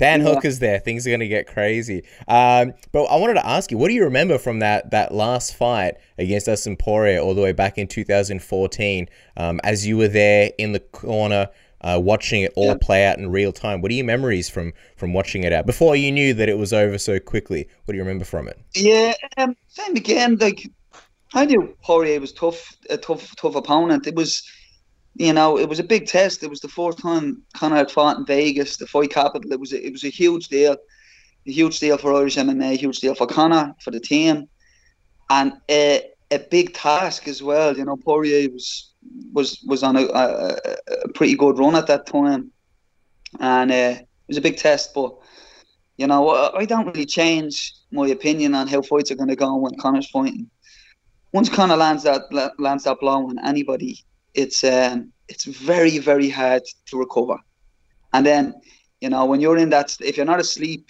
Dan 0.00 0.22
yeah. 0.22 0.32
Hooker's 0.32 0.60
there. 0.60 0.78
Things 0.78 1.06
are 1.06 1.10
going 1.10 1.20
to 1.20 1.28
get 1.28 1.46
crazy. 1.46 2.04
Um, 2.26 2.72
but 2.90 3.04
I 3.04 3.16
wanted 3.16 3.34
to 3.34 3.46
ask 3.46 3.70
you, 3.70 3.76
what 3.76 3.88
do 3.88 3.94
you 3.94 4.04
remember 4.04 4.38
from 4.38 4.60
that 4.60 4.90
that 4.92 5.12
last 5.12 5.54
fight 5.54 5.96
against 6.16 6.46
Dustin 6.46 6.76
Poirier 6.76 7.20
all 7.20 7.34
the 7.34 7.42
way 7.42 7.52
back 7.52 7.76
in 7.76 7.86
2014? 7.86 9.08
Um, 9.36 9.60
as 9.62 9.86
you 9.86 9.98
were 9.98 10.08
there 10.08 10.52
in 10.56 10.72
the 10.72 10.80
corner, 10.80 11.50
uh, 11.82 12.00
watching 12.02 12.42
it 12.42 12.52
all 12.56 12.66
yeah. 12.66 12.78
play 12.80 13.06
out 13.06 13.18
in 13.18 13.30
real 13.30 13.52
time. 13.52 13.80
What 13.80 13.90
are 13.90 13.94
your 13.94 14.04
memories 14.04 14.48
from 14.48 14.72
from 14.96 15.12
watching 15.12 15.44
it 15.44 15.52
out 15.52 15.66
before 15.66 15.96
you 15.96 16.12
knew 16.12 16.34
that 16.34 16.48
it 16.48 16.58
was 16.58 16.72
over 16.72 16.98
so 16.98 17.18
quickly? 17.18 17.68
What 17.84 17.92
do 17.92 17.96
you 17.96 18.02
remember 18.02 18.24
from 18.24 18.48
it? 18.48 18.60
Yeah, 18.74 19.14
um, 19.36 19.56
same 19.68 19.96
again. 19.96 20.36
Like 20.36 20.70
I 21.34 21.46
knew 21.46 21.76
Poirier 21.82 22.20
was 22.20 22.32
tough, 22.32 22.76
a 22.88 22.96
tough, 22.96 23.34
tough 23.36 23.54
opponent. 23.54 24.06
It 24.06 24.14
was, 24.14 24.42
you 25.14 25.32
know, 25.32 25.58
it 25.58 25.68
was 25.68 25.78
a 25.78 25.84
big 25.84 26.06
test. 26.06 26.42
It 26.42 26.50
was 26.50 26.60
the 26.60 26.68
fourth 26.68 27.00
time 27.00 27.42
Conor 27.54 27.76
had 27.76 27.90
fought 27.90 28.18
in 28.18 28.26
Vegas, 28.26 28.76
the 28.76 28.86
fight 28.86 29.10
capital. 29.10 29.52
It 29.52 29.60
was 29.60 29.72
a, 29.72 29.84
it 29.84 29.92
was 29.92 30.04
a 30.04 30.08
huge 30.08 30.48
deal, 30.48 30.76
a 31.46 31.50
huge 31.50 31.78
deal 31.78 31.98
for 31.98 32.12
Irish 32.14 32.36
MMA, 32.36 32.72
a 32.72 32.76
huge 32.76 32.98
deal 32.98 33.14
for 33.14 33.26
Conor, 33.26 33.74
for 33.80 33.92
the 33.92 34.00
team, 34.00 34.48
and 35.30 35.52
a, 35.70 36.02
a 36.30 36.38
big 36.38 36.74
task 36.74 37.28
as 37.28 37.42
well. 37.42 37.76
You 37.76 37.84
know, 37.84 37.96
Poirier 37.96 38.48
was 38.50 38.92
was 39.32 39.62
was 39.66 39.82
on 39.82 39.96
a, 39.96 40.04
a, 40.06 40.56
a 41.04 41.08
pretty 41.14 41.34
good 41.34 41.58
run 41.58 41.76
at 41.76 41.86
that 41.86 42.06
time, 42.06 42.50
and 43.40 43.70
uh, 43.70 43.96
it 43.98 44.06
was 44.28 44.36
a 44.36 44.42
big 44.42 44.56
test. 44.56 44.94
But 44.94 45.14
you 45.96 46.06
know, 46.06 46.30
I 46.54 46.64
don't 46.64 46.86
really 46.86 47.06
change 47.06 47.74
my 47.92 48.08
opinion 48.08 48.54
on 48.54 48.68
how 48.68 48.82
fights 48.82 49.10
are 49.10 49.16
going 49.16 49.28
to 49.28 49.36
go 49.36 49.54
when 49.56 49.76
Conor's 49.78 50.08
fighting. 50.08 50.48
Once 51.32 51.48
Conor 51.48 51.76
lands 51.76 52.02
that 52.04 52.22
lands 52.58 52.84
that 52.84 53.00
blow 53.00 53.28
on 53.28 53.38
anybody, 53.44 53.98
it's 54.34 54.64
um, 54.64 55.12
it's 55.28 55.44
very 55.44 55.98
very 55.98 56.28
hard 56.28 56.62
to 56.86 56.98
recover. 56.98 57.38
And 58.12 58.26
then, 58.26 58.54
you 59.00 59.08
know, 59.08 59.24
when 59.24 59.40
you're 59.40 59.58
in 59.58 59.70
that, 59.70 59.96
if 60.00 60.16
you're 60.16 60.26
not 60.26 60.40
asleep, 60.40 60.88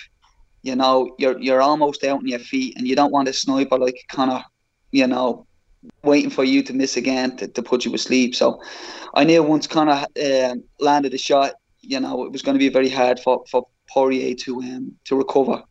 you 0.62 0.76
know, 0.76 1.14
you're 1.18 1.38
you're 1.38 1.61
almost 1.61 2.04
out 2.04 2.18
on 2.18 2.26
your 2.26 2.38
feet, 2.38 2.76
and 2.76 2.87
you 2.87 2.97
don't 2.97 3.12
want 3.12 3.26
to 3.28 3.32
sniper 3.32 3.78
like 3.78 3.97
Conor, 4.09 4.42
you 4.92 5.06
know, 5.06 5.47
waiting 6.02 6.30
for 6.30 6.44
you 6.44 6.62
to 6.62 6.73
miss 6.73 6.97
again 6.97 7.37
to, 7.38 7.49
to 7.49 7.62
put 7.62 7.85
you 7.85 7.94
asleep. 7.94 8.35
So 8.35 8.61
I 9.14 9.25
knew 9.25 9.42
once 9.42 9.66
Conor 9.66 10.04
uh, 10.23 10.54
landed 10.78 11.14
a 11.14 11.18
shot, 11.18 11.54
you 11.80 11.99
know, 12.00 12.25
it 12.25 12.32
was 12.32 12.42
going 12.42 12.54
to 12.54 12.59
be 12.59 12.68
very 12.68 12.88
hard 12.88 13.18
for, 13.20 13.44
for 13.50 13.66
Poirier 13.88 14.35
to 14.35 14.61
um, 14.61 14.92
to 15.04 15.16
recover. 15.16 15.62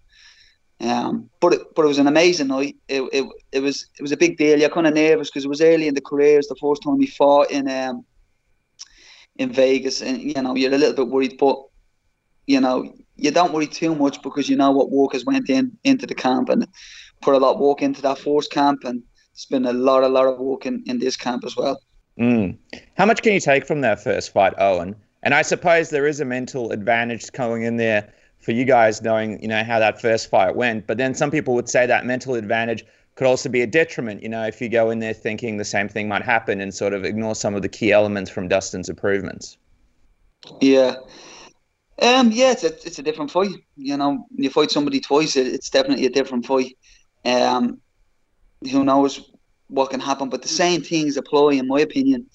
Um, 0.81 1.29
but 1.41 1.53
it, 1.53 1.61
but 1.75 1.83
it 1.83 1.88
was 1.88 1.99
an 1.99 2.07
amazing 2.07 2.47
night. 2.47 2.77
It, 2.88 3.01
it, 3.11 3.25
it 3.51 3.59
was 3.59 3.85
it 3.97 4.01
was 4.01 4.11
a 4.11 4.17
big 4.17 4.38
deal. 4.38 4.59
You're 4.59 4.69
kind 4.69 4.88
of 4.88 4.93
nervous 4.93 5.29
because 5.29 5.45
it 5.45 5.49
was 5.49 5.61
early 5.61 5.88
in 5.88 5.93
the 5.93 6.01
career. 6.01 6.39
It's 6.39 6.47
the 6.47 6.55
first 6.55 6.83
time 6.83 6.99
he 6.99 7.07
fought 7.07 7.51
in 7.51 7.69
um 7.69 8.05
in 9.35 9.51
Vegas, 9.51 10.01
and 10.01 10.21
you 10.21 10.41
know 10.41 10.55
you're 10.55 10.73
a 10.73 10.77
little 10.77 10.95
bit 10.95 11.11
worried, 11.11 11.38
but 11.38 11.61
you 12.47 12.59
know 12.59 12.93
you 13.15 13.31
don't 13.31 13.51
worry 13.51 13.67
too 13.67 13.93
much 13.93 14.21
because 14.21 14.49
you 14.49 14.55
know 14.55 14.71
what 14.71 14.89
Walker's 14.89 15.25
went 15.25 15.49
in 15.49 15.77
into 15.83 16.07
the 16.07 16.15
camp 16.15 16.49
and 16.49 16.65
put 17.21 17.35
a 17.35 17.38
lot 17.38 17.55
of 17.55 17.59
work 17.59 17.81
into 17.81 18.01
that 18.01 18.17
force 18.17 18.47
camp 18.47 18.83
and 18.83 19.03
it's 19.33 19.45
been 19.45 19.65
a 19.65 19.73
lot, 19.73 20.03
a 20.03 20.07
lot 20.07 20.27
of 20.27 20.39
work 20.39 20.65
in, 20.65 20.83
in 20.85 20.99
this 20.99 21.15
camp 21.15 21.43
as 21.45 21.55
well. 21.55 21.81
Mm. 22.19 22.57
How 22.97 23.05
much 23.05 23.21
can 23.21 23.33
you 23.33 23.39
take 23.39 23.65
from 23.65 23.81
that 23.81 24.03
first 24.03 24.33
fight, 24.33 24.53
Owen? 24.57 24.95
And 25.23 25.33
I 25.33 25.41
suppose 25.41 25.89
there 25.89 26.07
is 26.07 26.19
a 26.19 26.25
mental 26.25 26.71
advantage 26.71 27.31
going 27.31 27.63
in 27.63 27.77
there 27.77 28.11
for 28.39 28.51
you 28.51 28.65
guys 28.65 29.01
knowing, 29.01 29.41
you 29.41 29.47
know, 29.47 29.63
how 29.63 29.79
that 29.79 30.01
first 30.01 30.29
fight 30.29 30.55
went. 30.55 30.88
But 30.88 30.97
then 30.97 31.13
some 31.13 31.31
people 31.31 31.53
would 31.55 31.69
say 31.69 31.85
that 31.85 32.05
mental 32.05 32.35
advantage 32.35 32.85
could 33.15 33.27
also 33.27 33.49
be 33.49 33.61
a 33.61 33.67
detriment, 33.67 34.23
you 34.23 34.29
know, 34.29 34.45
if 34.45 34.61
you 34.61 34.69
go 34.69 34.89
in 34.89 34.99
there 34.99 35.13
thinking 35.13 35.57
the 35.57 35.65
same 35.65 35.89
thing 35.89 36.07
might 36.07 36.21
happen 36.21 36.61
and 36.61 36.73
sort 36.73 36.93
of 36.93 37.03
ignore 37.03 37.35
some 37.35 37.53
of 37.53 37.61
the 37.61 37.67
key 37.67 37.91
elements 37.91 38.31
from 38.31 38.47
Dustin's 38.47 38.88
improvements. 38.88 39.57
Yeah. 40.61 40.95
Um, 42.01 42.31
yeah, 42.31 42.51
it's 42.51 42.63
a, 42.63 42.67
it's 42.67 42.97
a 42.97 43.03
different 43.03 43.29
fight. 43.29 43.51
You 43.75 43.97
know, 43.97 44.25
you 44.31 44.49
fight 44.49 44.71
somebody 44.71 45.01
twice, 45.01 45.35
it, 45.35 45.47
it's 45.47 45.69
definitely 45.69 46.05
a 46.05 46.09
different 46.09 46.45
fight. 46.45 46.77
Um, 47.29 47.81
who 48.71 48.83
knows 48.83 49.31
what 49.67 49.89
can 49.91 50.00
happen. 50.00 50.29
But 50.29 50.41
the 50.41 50.48
same 50.48 50.81
things 50.81 51.17
apply, 51.17 51.53
in 51.53 51.67
my 51.67 51.81
opinion, 51.81 52.25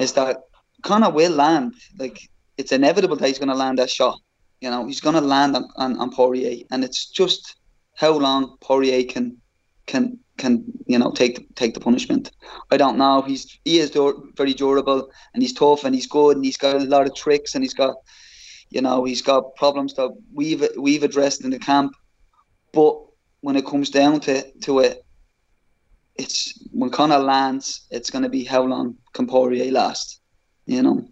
is 0.00 0.12
that 0.14 0.38
Conor 0.82 1.10
will 1.10 1.32
land. 1.32 1.74
Like 1.98 2.18
it's 2.56 2.72
inevitable 2.72 3.16
that 3.16 3.26
he's 3.26 3.38
going 3.38 3.48
to 3.48 3.54
land 3.54 3.78
that 3.78 3.90
shot. 3.90 4.18
You 4.60 4.70
know, 4.70 4.86
he's 4.86 5.00
going 5.00 5.14
to 5.14 5.20
land 5.20 5.56
on, 5.56 5.68
on, 5.76 5.98
on 5.98 6.10
Poirier, 6.10 6.64
and 6.70 6.84
it's 6.84 7.06
just 7.10 7.56
how 7.96 8.12
long 8.12 8.56
Poirier 8.60 9.04
can 9.04 9.36
can 9.86 10.18
can 10.38 10.64
you 10.86 10.98
know 10.98 11.12
take 11.12 11.54
take 11.54 11.74
the 11.74 11.80
punishment. 11.80 12.32
I 12.70 12.76
don't 12.76 12.98
know. 12.98 13.22
He's 13.22 13.58
he 13.64 13.78
is 13.78 13.90
very 14.36 14.54
durable 14.54 15.10
and 15.34 15.42
he's 15.42 15.52
tough 15.52 15.84
and 15.84 15.94
he's 15.94 16.06
good 16.06 16.36
and 16.36 16.44
he's 16.44 16.56
got 16.56 16.76
a 16.76 16.84
lot 16.84 17.06
of 17.06 17.14
tricks 17.14 17.54
and 17.54 17.62
he's 17.62 17.74
got 17.74 17.94
You 18.70 18.82
know, 18.82 19.04
he's 19.04 19.22
got 19.22 19.54
problems 19.56 19.94
that 19.94 20.10
we've 20.32 20.66
we've 20.76 21.04
addressed 21.04 21.44
in 21.44 21.50
the 21.50 21.58
camp, 21.58 21.92
but 22.72 23.03
when 23.44 23.56
it 23.56 23.66
comes 23.66 23.90
down 23.90 24.20
to 24.20 24.42
to 24.60 24.78
it, 24.78 25.04
it's 26.16 26.58
when 26.72 26.88
Conor 26.88 27.18
lands, 27.18 27.86
it's 27.90 28.08
going 28.08 28.22
to 28.22 28.30
be 28.30 28.42
how 28.42 28.62
long 28.62 28.96
can 29.12 29.26
Poirier 29.26 29.70
last? 29.70 30.20
You 30.64 30.82
know. 30.82 31.06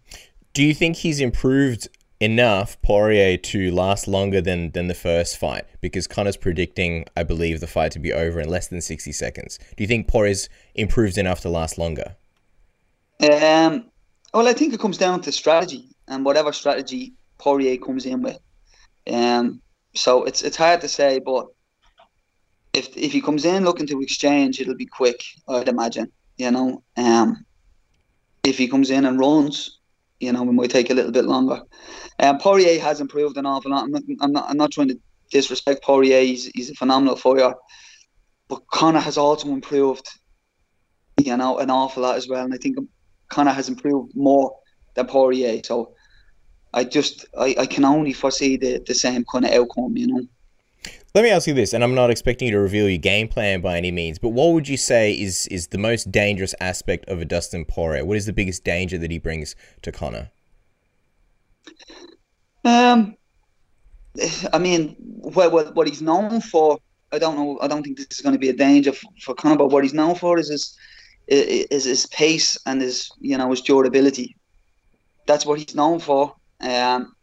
Do 0.54 0.62
you 0.62 0.72
think 0.72 0.96
he's 0.96 1.20
improved 1.20 1.88
enough 2.20 2.80
Poirier 2.80 3.36
to 3.36 3.70
last 3.70 4.08
longer 4.08 4.40
than 4.40 4.70
than 4.70 4.88
the 4.88 4.94
first 4.94 5.36
fight? 5.36 5.66
Because 5.82 6.06
Conor's 6.06 6.38
predicting, 6.38 7.04
I 7.14 7.22
believe, 7.22 7.60
the 7.60 7.66
fight 7.66 7.92
to 7.92 7.98
be 7.98 8.14
over 8.14 8.40
in 8.40 8.48
less 8.48 8.68
than 8.68 8.80
sixty 8.80 9.12
seconds. 9.12 9.58
Do 9.76 9.84
you 9.84 9.88
think 9.88 10.08
Poirier's 10.08 10.48
improved 10.74 11.18
enough 11.18 11.42
to 11.42 11.50
last 11.50 11.76
longer? 11.76 12.16
Um. 13.20 13.90
Well, 14.32 14.48
I 14.48 14.54
think 14.54 14.72
it 14.72 14.80
comes 14.80 14.96
down 14.96 15.20
to 15.20 15.32
strategy 15.32 15.94
and 16.08 16.24
whatever 16.24 16.50
strategy 16.54 17.12
Poirier 17.36 17.76
comes 17.76 18.06
in 18.06 18.22
with. 18.22 18.38
Um. 19.06 19.60
So 19.94 20.24
it's 20.24 20.40
it's 20.40 20.56
hard 20.56 20.80
to 20.80 20.88
say, 20.88 21.18
but 21.18 21.48
if 22.82 22.96
if 22.96 23.12
he 23.12 23.20
comes 23.20 23.44
in 23.44 23.64
looking 23.64 23.88
to 23.88 24.02
exchange, 24.02 24.60
it'll 24.60 24.82
be 24.84 24.86
quick. 25.00 25.20
I'd 25.48 25.68
imagine. 25.68 26.10
You 26.36 26.50
know. 26.50 26.82
Um. 26.96 27.46
If 28.44 28.58
he 28.58 28.66
comes 28.66 28.90
in 28.90 29.04
and 29.04 29.20
runs, 29.20 29.78
you 30.18 30.32
know, 30.32 30.42
it 30.42 30.52
might 30.52 30.70
take 30.70 30.90
a 30.90 30.94
little 30.94 31.12
bit 31.12 31.26
longer. 31.26 31.62
Um, 32.18 32.38
Poirier 32.38 32.80
has 32.80 33.00
improved 33.00 33.36
an 33.36 33.46
awful 33.46 33.70
lot. 33.70 33.84
I'm 33.84 33.92
not, 33.92 34.02
I'm 34.20 34.32
not, 34.32 34.50
I'm 34.50 34.56
not 34.56 34.72
trying 34.72 34.88
to 34.88 34.98
disrespect 35.30 35.84
Poirier. 35.84 36.22
He's, 36.22 36.46
he's 36.52 36.68
a 36.68 36.74
phenomenal 36.74 37.14
fighter. 37.14 37.54
But 38.48 38.66
Conor 38.66 38.98
has 38.98 39.16
also 39.16 39.46
improved, 39.50 40.08
you 41.20 41.36
know, 41.36 41.58
an 41.58 41.70
awful 41.70 42.02
lot 42.02 42.16
as 42.16 42.26
well. 42.26 42.44
And 42.44 42.52
I 42.52 42.56
think 42.56 42.78
Conor 43.28 43.52
has 43.52 43.68
improved 43.68 44.10
more 44.16 44.52
than 44.94 45.06
Poirier. 45.06 45.62
So 45.62 45.94
I 46.74 46.82
just, 46.82 47.26
I, 47.38 47.54
I 47.60 47.66
can 47.66 47.84
only 47.84 48.12
foresee 48.12 48.56
the, 48.56 48.82
the 48.84 48.94
same 48.94 49.24
kind 49.30 49.44
of 49.44 49.52
outcome, 49.52 49.96
you 49.96 50.08
know. 50.08 50.26
Let 51.14 51.24
me 51.24 51.30
ask 51.30 51.46
you 51.46 51.54
this, 51.54 51.74
and 51.74 51.84
I'm 51.84 51.94
not 51.94 52.10
expecting 52.10 52.48
you 52.48 52.54
to 52.54 52.60
reveal 52.60 52.88
your 52.88 52.98
game 52.98 53.28
plan 53.28 53.60
by 53.60 53.76
any 53.76 53.90
means, 53.90 54.18
but 54.18 54.30
what 54.30 54.52
would 54.52 54.66
you 54.66 54.78
say 54.78 55.12
is 55.12 55.46
is 55.48 55.68
the 55.68 55.78
most 55.78 56.10
dangerous 56.10 56.54
aspect 56.60 57.06
of 57.08 57.20
a 57.20 57.24
Dustin 57.24 57.64
Poirier? 57.64 58.04
What 58.04 58.16
is 58.16 58.26
the 58.26 58.32
biggest 58.32 58.64
danger 58.64 58.96
that 58.98 59.10
he 59.10 59.18
brings 59.18 59.54
to 59.82 59.92
Conor? 59.92 60.30
Um, 62.64 63.16
I 64.52 64.58
mean, 64.58 64.96
what, 64.98 65.52
what 65.52 65.74
what 65.74 65.86
he's 65.86 66.02
known 66.02 66.40
for, 66.40 66.78
I 67.12 67.18
don't 67.18 67.36
know. 67.36 67.58
I 67.60 67.68
don't 67.68 67.82
think 67.82 67.98
this 67.98 68.06
is 68.10 68.20
going 68.20 68.34
to 68.34 68.38
be 68.38 68.48
a 68.48 68.54
danger 68.54 68.92
for, 68.92 69.08
for 69.20 69.34
Conor, 69.34 69.56
but 69.56 69.68
what 69.68 69.84
he's 69.84 69.94
known 69.94 70.14
for 70.14 70.38
is 70.38 70.48
his 70.48 70.76
is 71.28 71.84
his 71.84 72.06
pace 72.06 72.56
and 72.66 72.80
his 72.80 73.10
you 73.20 73.36
know 73.36 73.50
his 73.50 73.60
durability. 73.60 74.36
That's 75.26 75.44
what 75.44 75.58
he's 75.58 75.74
known 75.74 76.00
for. 76.00 76.34
Um, 76.60 77.14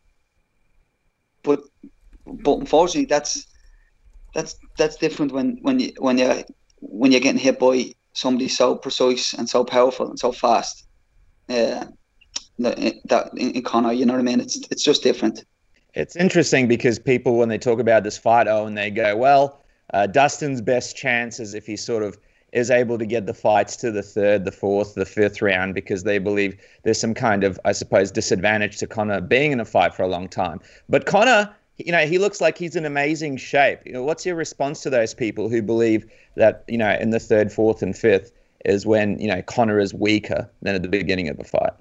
but 1.44 1.62
but 2.26 2.60
unfortunately, 2.60 3.06
that's 3.06 3.48
that's 4.34 4.56
that's 4.78 4.96
different 4.96 5.32
when 5.32 5.58
when 5.62 5.80
you 5.80 5.94
when 5.98 6.18
you 6.18 6.44
when 6.82 7.12
you're 7.12 7.22
getting 7.22 7.42
hit 7.42 7.60
by 7.60 7.94
somebody 8.14 8.48
so 8.48 8.76
precise 8.76 9.34
and 9.34 9.50
so 9.50 9.64
powerful 9.64 10.10
and 10.10 10.20
so 10.20 10.32
fast. 10.32 10.86
Uh, 11.50 11.86
that 12.60 13.32
in, 13.38 13.52
in 13.52 13.64
Conor, 13.64 13.94
you 13.94 14.06
know 14.06 14.14
what 14.14 14.20
I 14.20 14.24
mean? 14.24 14.40
It's 14.40 14.58
it's 14.70 14.84
just 14.84 15.04
different. 15.04 15.46
It's 15.94 16.16
interesting 16.16 16.68
because 16.68 17.00
people, 17.00 17.38
when 17.38 17.50
they 17.50 17.58
talk 17.58 17.80
about 17.80 18.04
this 18.04 18.18
fight, 18.18 18.48
oh, 18.48 18.66
and 18.66 18.78
they 18.78 18.92
go, 18.92 19.16
well, 19.16 19.64
uh, 19.94 20.06
Dustin's 20.06 20.62
best 20.62 20.96
chance 20.96 21.40
is 21.40 21.54
if 21.54 21.66
he 21.66 21.76
sort 21.76 22.04
of 22.04 22.18
is 22.52 22.72
able 22.72 22.98
to 22.98 23.06
get 23.06 23.26
the 23.26 23.34
fights 23.34 23.76
to 23.78 23.92
the 23.92 24.02
third, 24.02 24.46
the 24.46 24.52
fourth, 24.52 24.96
the 24.96 25.06
fifth 25.06 25.42
round 25.42 25.76
because 25.76 26.04
they 26.04 26.18
believe 26.18 26.60
there's 26.84 27.00
some 27.00 27.14
kind 27.14 27.44
of, 27.44 27.60
I 27.66 27.72
suppose, 27.72 28.12
disadvantage 28.12 28.78
to 28.78 28.88
Conor 28.88 29.22
being 29.22 29.52
in 29.52 29.60
a 29.60 29.66
fight 29.66 29.94
for 29.94 30.04
a 30.04 30.08
long 30.08 30.28
time. 30.28 30.60
But 30.90 31.06
Conor 31.06 31.54
you 31.80 31.92
know, 31.92 32.06
he 32.06 32.18
looks 32.18 32.42
like 32.42 32.58
he's 32.58 32.76
in 32.76 32.86
amazing 32.86 33.38
shape. 33.38 33.80
You 33.86 33.94
know, 33.94 34.04
what's 34.04 34.26
your 34.26 34.36
response 34.36 34.82
to 34.84 34.90
those 34.90 35.14
people 35.14 35.50
who 35.50 35.62
believe 35.62 36.06
that, 36.36 36.64
you 36.68 36.78
know, 36.78 36.92
in 37.00 37.12
the 37.12 37.20
third, 37.20 37.52
fourth, 37.52 37.82
and 37.82 37.98
fifth 37.98 38.32
is 38.66 38.86
when, 38.86 39.20
you 39.20 39.28
know, 39.28 39.42
Conor 39.42 39.80
is 39.80 39.94
weaker 39.94 40.50
than 40.62 40.76
at 40.76 40.82
the 40.82 40.90
beginning 40.90 41.30
of 41.30 41.40
a 41.40 41.44
fight? 41.44 41.74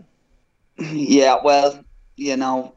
Yeah, 0.92 1.38
well, 1.42 1.82
you 2.14 2.36
know, 2.36 2.76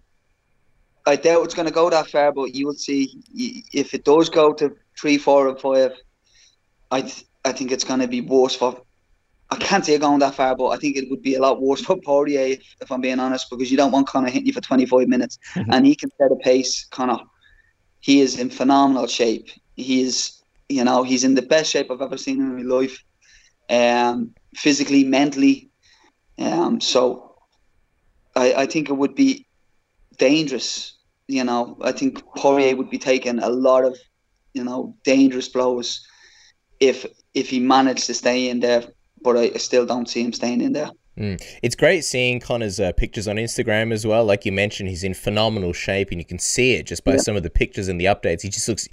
I 1.06 1.16
doubt 1.16 1.44
it's 1.44 1.54
going 1.54 1.68
to 1.68 1.74
go 1.74 1.88
that 1.92 2.10
far, 2.10 2.32
but 2.32 2.56
you 2.56 2.66
will 2.66 2.74
see 2.74 3.22
if 3.36 3.94
it 3.94 4.06
does 4.06 4.28
go 4.28 4.54
to 4.54 4.76
three, 5.00 5.20
four, 5.20 5.48
and 5.48 5.60
five. 5.60 5.92
I 6.90 7.02
th- 7.02 7.26
I 7.46 7.52
think 7.52 7.72
it's 7.72 7.84
going 7.84 8.00
to 8.00 8.08
be 8.08 8.22
worse 8.22 8.56
for 8.56 8.82
I 9.52 9.58
can't 9.58 9.86
say 9.86 9.98
going 9.98 10.20
that 10.20 10.36
far, 10.36 10.56
but 10.56 10.70
I 10.70 10.78
think 10.78 10.96
it 10.96 11.10
would 11.10 11.22
be 11.22 11.36
a 11.36 11.42
lot 11.42 11.62
worse 11.62 11.82
for 11.82 11.98
Poirier, 11.98 12.58
if, 12.80 12.90
I'm 12.90 13.02
being 13.02 13.20
honest, 13.20 13.50
because 13.50 13.70
you 13.70 13.76
don't 13.76 13.92
want 13.92 14.08
Conor 14.08 14.30
hitting 14.30 14.48
you 14.48 14.54
for 14.54 14.62
25 14.62 15.10
minutes. 15.10 15.38
Mm-hmm. 15.56 15.74
And 15.74 15.86
he 15.86 15.94
can 15.94 16.10
set 16.18 16.32
a 16.32 16.38
pace. 16.38 16.86
Conor, 16.90 17.20
he 18.00 18.22
is 18.22 18.40
in 18.40 18.50
phenomenal 18.50 19.08
shape. 19.08 19.50
He 19.76 20.04
is, 20.04 20.42
you 20.70 20.86
know, 20.86 21.04
he's 21.04 21.26
in 21.26 21.36
the 21.36 21.42
best 21.42 21.70
shape 21.70 21.92
I've 21.92 22.02
ever 22.02 22.18
seen 22.18 22.40
in 22.40 22.56
my 22.56 22.62
life, 22.62 23.04
um, 23.70 24.34
physically, 24.56 25.04
mentally. 25.04 25.70
Um, 26.40 26.80
so 26.80 27.36
I, 28.38 28.54
I 28.54 28.66
think 28.68 28.90
it 28.90 28.94
would 28.94 29.16
be 29.16 29.46
dangerous. 30.18 30.94
You 31.28 31.44
know, 31.44 31.78
I 31.82 31.92
think 31.92 32.24
Poirier 32.38 32.78
would 32.78 32.90
be 32.90 32.98
taking 32.98 33.40
a 33.40 33.50
lot 33.50 33.84
of, 33.84 33.98
you 34.54 34.64
know, 34.64 34.96
dangerous 35.04 35.50
blows 35.50 36.08
if 36.80 37.06
if 37.34 37.50
he 37.50 37.60
managed 37.60 38.06
to 38.08 38.14
stay 38.14 38.50
in 38.50 38.60
there 38.60 38.84
but 39.24 39.38
I 39.38 39.52
still 39.54 39.86
don't 39.86 40.10
see 40.10 40.24
him 40.24 40.34
staying 40.34 40.62
in 40.62 40.74
there. 40.74 40.92
Mm. 41.18 41.44
It's 41.62 41.76
great 41.76 42.06
seeing 42.06 42.40
Conor's 42.40 42.80
uh, 42.80 42.94
pictures 42.94 43.28
on 43.28 43.36
Instagram 43.36 43.92
as 43.92 44.08
well. 44.08 44.24
Like 44.24 44.46
you 44.46 44.52
mentioned, 44.52 44.90
he's 44.90 45.04
in 45.04 45.14
phenomenal 45.14 45.74
shape, 45.74 46.10
and 46.12 46.20
you 46.20 46.26
can 46.26 46.40
see 46.40 46.74
it 46.74 46.88
just 46.88 47.04
by 47.04 47.14
yeah. 47.14 47.18
some 47.18 47.36
of 47.36 47.44
the 47.44 47.50
pictures 47.50 47.88
and 47.88 48.00
the 48.00 48.06
updates. 48.06 48.42
He 48.42 48.50
just 48.50 48.68
looks 48.68 48.88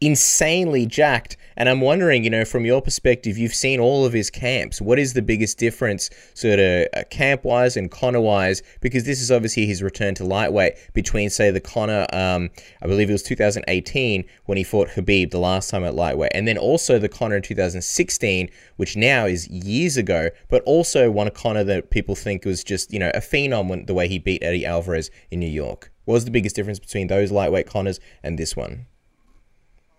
insanely 0.00 0.86
jacked. 0.86 1.36
And 1.56 1.68
I'm 1.68 1.82
wondering, 1.82 2.24
you 2.24 2.30
know, 2.30 2.46
from 2.46 2.64
your 2.64 2.80
perspective, 2.80 3.36
you've 3.36 3.54
seen 3.54 3.80
all 3.80 4.06
of 4.06 4.14
his 4.14 4.30
camps. 4.30 4.80
What 4.80 4.98
is 4.98 5.12
the 5.12 5.20
biggest 5.20 5.58
difference, 5.58 6.08
sort 6.32 6.58
of 6.58 6.86
uh, 6.94 7.04
camp 7.10 7.44
wise 7.44 7.76
and 7.76 7.90
Conor 7.90 8.20
wise? 8.20 8.62
Because 8.80 9.04
this 9.04 9.20
is 9.20 9.30
obviously 9.30 9.66
his 9.66 9.82
return 9.82 10.14
to 10.14 10.24
lightweight 10.24 10.74
between, 10.94 11.28
say, 11.28 11.50
the 11.50 11.60
Conor, 11.60 12.06
um, 12.14 12.48
I 12.80 12.86
believe 12.86 13.10
it 13.10 13.12
was 13.12 13.22
2018 13.22 14.24
when 14.46 14.56
he 14.56 14.64
fought 14.64 14.88
Khabib 14.88 15.32
the 15.32 15.38
last 15.38 15.68
time 15.68 15.84
at 15.84 15.94
lightweight, 15.94 16.32
and 16.34 16.48
then 16.48 16.56
also 16.56 16.98
the 16.98 17.08
Conor 17.08 17.36
in 17.36 17.42
2016, 17.42 18.48
which 18.76 18.96
now 18.96 19.26
is 19.26 19.48
years 19.48 19.98
ago, 19.98 20.30
but 20.48 20.62
also 20.62 21.10
one 21.10 21.26
of 21.26 21.34
Conor 21.34 21.64
that 21.64 21.90
people 21.90 22.14
think 22.14 22.46
was 22.46 22.64
just, 22.64 22.90
you 22.90 22.98
know, 22.98 23.10
a 23.12 23.20
phenom 23.20 23.68
when, 23.68 23.84
the 23.84 23.94
way 23.94 24.08
he 24.08 24.18
beat 24.18 24.42
Eddie 24.42 24.64
Alvarez 24.64 25.10
in 25.30 25.40
New 25.40 25.46
York. 25.46 25.92
What 26.06 26.14
was 26.14 26.24
the 26.24 26.30
biggest 26.30 26.56
difference 26.56 26.78
between 26.78 27.08
those 27.08 27.30
lightweight 27.30 27.66
Conors 27.66 28.00
and 28.22 28.38
this 28.38 28.56
one? 28.56 28.86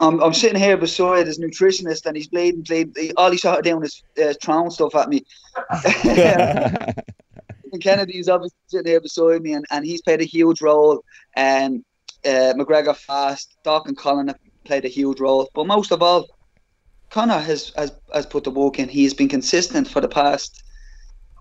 I'm, 0.01 0.21
I'm 0.21 0.33
sitting 0.33 0.59
here 0.59 0.77
beside 0.77 1.27
his 1.27 1.39
nutritionist 1.39 2.05
and 2.05 2.17
he's 2.17 2.27
bleeding, 2.27 2.63
bleeding. 2.63 2.93
He, 2.97 3.13
all 3.13 3.31
he 3.31 3.37
shot 3.37 3.63
down 3.63 3.83
his 3.83 4.03
uh, 4.21 4.33
throwing 4.41 4.71
stuff 4.71 4.95
at 4.95 5.09
me. 5.09 5.23
And 7.71 7.81
Kennedy's 7.81 8.27
obviously 8.27 8.57
sitting 8.67 8.91
here 8.91 8.99
beside 8.99 9.41
me 9.41 9.53
and, 9.53 9.65
and 9.71 9.85
he's 9.85 10.01
played 10.01 10.21
a 10.21 10.25
huge 10.25 10.61
role. 10.61 11.03
And 11.35 11.83
uh, 12.25 12.53
McGregor 12.55 12.95
fast, 12.95 13.57
Doc 13.63 13.87
and 13.87 13.97
Colin 13.97 14.27
have 14.27 14.37
played 14.65 14.85
a 14.85 14.89
huge 14.89 15.19
role. 15.19 15.49
But 15.53 15.67
most 15.67 15.91
of 15.91 16.01
all, 16.01 16.27
Conor 17.09 17.39
has, 17.39 17.71
has, 17.75 17.93
has 18.13 18.25
put 18.25 18.43
the 18.43 18.51
work 18.51 18.79
in. 18.79 18.89
He's 18.89 19.13
been 19.13 19.29
consistent 19.29 19.87
for 19.87 20.01
the 20.01 20.07
past, 20.07 20.63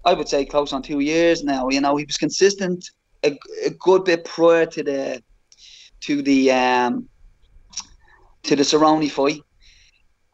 I 0.05 0.15
would 0.15 0.29
say, 0.29 0.45
close 0.45 0.73
on 0.73 0.83
two 0.83 1.01
years 1.01 1.45
now. 1.45 1.69
You 1.69 1.81
know, 1.81 1.97
he 1.97 2.05
was 2.05 2.17
consistent 2.17 2.89
a, 3.25 3.39
a 3.65 3.71
good 3.71 4.05
bit 4.05 4.25
prior 4.25 4.67
to 4.67 4.83
the 4.83 5.23
to 6.01 6.23
the 6.23 6.51
um, 6.51 7.07
to 8.45 8.57
the 8.57 8.63
Cerrone 8.63 9.11
fight, 9.11 9.41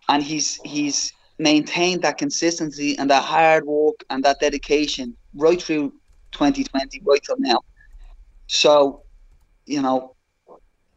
and 0.09 0.23
he's 0.23 0.61
he's 0.65 1.13
maintained 1.39 2.03
that 2.03 2.19
consistency 2.19 2.97
and 2.99 3.11
that 3.11 3.23
hard 3.23 3.65
work 3.67 3.97
and 4.11 4.25
that 4.25 4.39
dedication 4.41 5.17
right 5.35 5.61
through 5.61 5.91
2020, 6.33 7.03
right 7.05 7.21
till 7.25 7.37
now. 7.39 7.61
So, 8.47 9.03
you 9.67 9.83
know, 9.83 10.15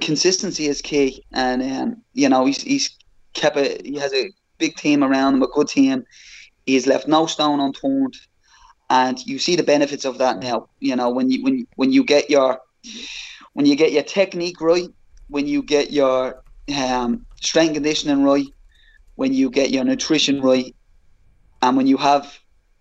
consistency 0.01 0.67
is 0.67 0.81
key, 0.81 1.23
and 1.33 1.61
um, 1.61 2.03
you 2.13 2.29
know 2.29 2.45
he's 2.45 2.61
he's 2.61 2.97
kept 3.33 3.57
a 3.57 3.79
he 3.83 3.95
has 3.95 4.13
a 4.13 4.29
big 4.57 4.75
team 4.75 5.03
around 5.03 5.35
him, 5.35 5.43
a 5.43 5.47
good 5.47 5.67
team. 5.67 6.03
He's 6.65 6.87
left 6.87 7.07
no 7.07 7.25
stone 7.25 7.59
unturned, 7.59 8.15
and 8.89 9.17
you 9.25 9.39
see 9.39 9.55
the 9.55 9.63
benefits 9.63 10.05
of 10.05 10.17
that 10.19 10.39
now. 10.39 10.67
You 10.79 10.95
know 10.95 11.09
when 11.09 11.29
you 11.29 11.43
when 11.43 11.65
when 11.75 11.91
you 11.91 12.03
get 12.03 12.29
your 12.29 12.59
when 13.53 13.65
you 13.65 13.75
get 13.75 13.91
your 13.91 14.03
technique 14.03 14.61
right, 14.61 14.89
when 15.27 15.47
you 15.47 15.63
get 15.63 15.91
your 15.91 16.41
um, 16.73 17.25
strength 17.41 17.73
conditioning 17.73 18.23
right, 18.23 18.47
when 19.15 19.33
you 19.33 19.49
get 19.49 19.71
your 19.71 19.83
nutrition 19.83 20.41
right, 20.41 20.75
and 21.61 21.77
when 21.77 21.87
you 21.87 21.97
have 21.97 22.37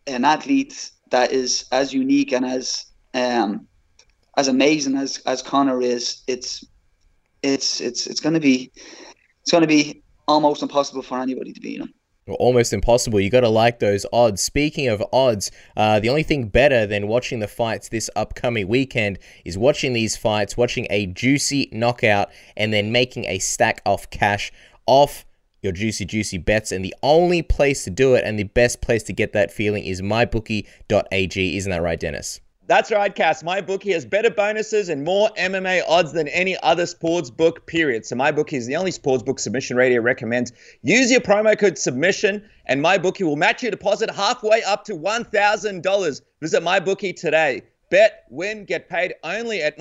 an 0.06 0.24
athlete 0.24 0.90
that 1.10 1.32
is 1.32 1.66
as 1.72 1.92
unique 1.92 2.32
and 2.32 2.44
as 2.44 2.84
um, 3.14 3.66
as 4.36 4.48
amazing 4.48 4.96
as 4.96 5.18
as 5.26 5.42
Conor 5.42 5.82
is, 5.82 6.22
it's 6.26 6.64
it's 7.42 7.80
it's 7.80 8.06
it's 8.06 8.20
going 8.20 8.34
to 8.34 8.40
be 8.40 8.70
it's 9.42 9.50
going 9.50 9.62
to 9.62 9.68
be 9.68 10.02
almost 10.26 10.62
impossible 10.62 11.02
for 11.02 11.18
anybody 11.18 11.52
to 11.52 11.60
beat 11.60 11.80
him. 11.80 11.92
Almost 12.34 12.72
impossible. 12.72 13.20
You 13.20 13.30
got 13.30 13.40
to 13.40 13.48
like 13.48 13.78
those 13.78 14.06
odds. 14.12 14.42
Speaking 14.42 14.88
of 14.88 15.02
odds, 15.12 15.50
uh, 15.76 16.00
the 16.00 16.08
only 16.08 16.22
thing 16.22 16.48
better 16.48 16.86
than 16.86 17.08
watching 17.08 17.40
the 17.40 17.48
fights 17.48 17.88
this 17.88 18.10
upcoming 18.16 18.68
weekend 18.68 19.18
is 19.44 19.58
watching 19.58 19.92
these 19.92 20.16
fights, 20.16 20.56
watching 20.56 20.86
a 20.90 21.06
juicy 21.06 21.68
knockout, 21.72 22.30
and 22.56 22.72
then 22.72 22.92
making 22.92 23.24
a 23.26 23.38
stack 23.38 23.80
of 23.86 24.10
cash 24.10 24.52
off 24.86 25.24
your 25.62 25.72
juicy, 25.72 26.04
juicy 26.04 26.38
bets. 26.38 26.72
And 26.72 26.84
the 26.84 26.94
only 27.02 27.42
place 27.42 27.84
to 27.84 27.90
do 27.90 28.14
it 28.14 28.24
and 28.24 28.38
the 28.38 28.44
best 28.44 28.80
place 28.80 29.02
to 29.04 29.12
get 29.12 29.32
that 29.32 29.50
feeling 29.50 29.84
is 29.84 30.02
mybookie.ag. 30.02 31.56
Isn't 31.56 31.70
that 31.70 31.82
right, 31.82 31.98
Dennis? 31.98 32.40
That's 32.68 32.90
right, 32.90 33.14
Cass. 33.14 33.42
My 33.42 33.62
bookie 33.62 33.92
has 33.92 34.04
better 34.04 34.28
bonuses 34.28 34.90
and 34.90 35.02
more 35.02 35.30
MMA 35.38 35.80
odds 35.88 36.12
than 36.12 36.28
any 36.28 36.54
other 36.62 36.84
sports 36.84 37.30
book, 37.30 37.64
period. 37.64 38.04
So 38.04 38.14
my 38.14 38.30
bookie 38.30 38.56
is 38.56 38.66
the 38.66 38.76
only 38.76 38.90
sports 38.90 39.22
book 39.22 39.38
submission 39.38 39.74
radio 39.74 40.02
recommends. 40.02 40.52
Use 40.82 41.10
your 41.10 41.22
promo 41.22 41.58
code 41.58 41.78
submission 41.78 42.46
and 42.66 42.82
my 42.82 42.98
bookie 42.98 43.24
will 43.24 43.36
match 43.36 43.62
your 43.62 43.70
deposit 43.70 44.10
halfway 44.10 44.62
up 44.64 44.84
to 44.84 44.92
$1,000. 44.92 46.20
Visit 46.42 46.62
my 46.62 46.78
bookie 46.78 47.14
today. 47.14 47.62
Bet, 47.88 48.26
win, 48.28 48.66
get 48.66 48.90
paid 48.90 49.14
only 49.24 49.62
at 49.62 49.78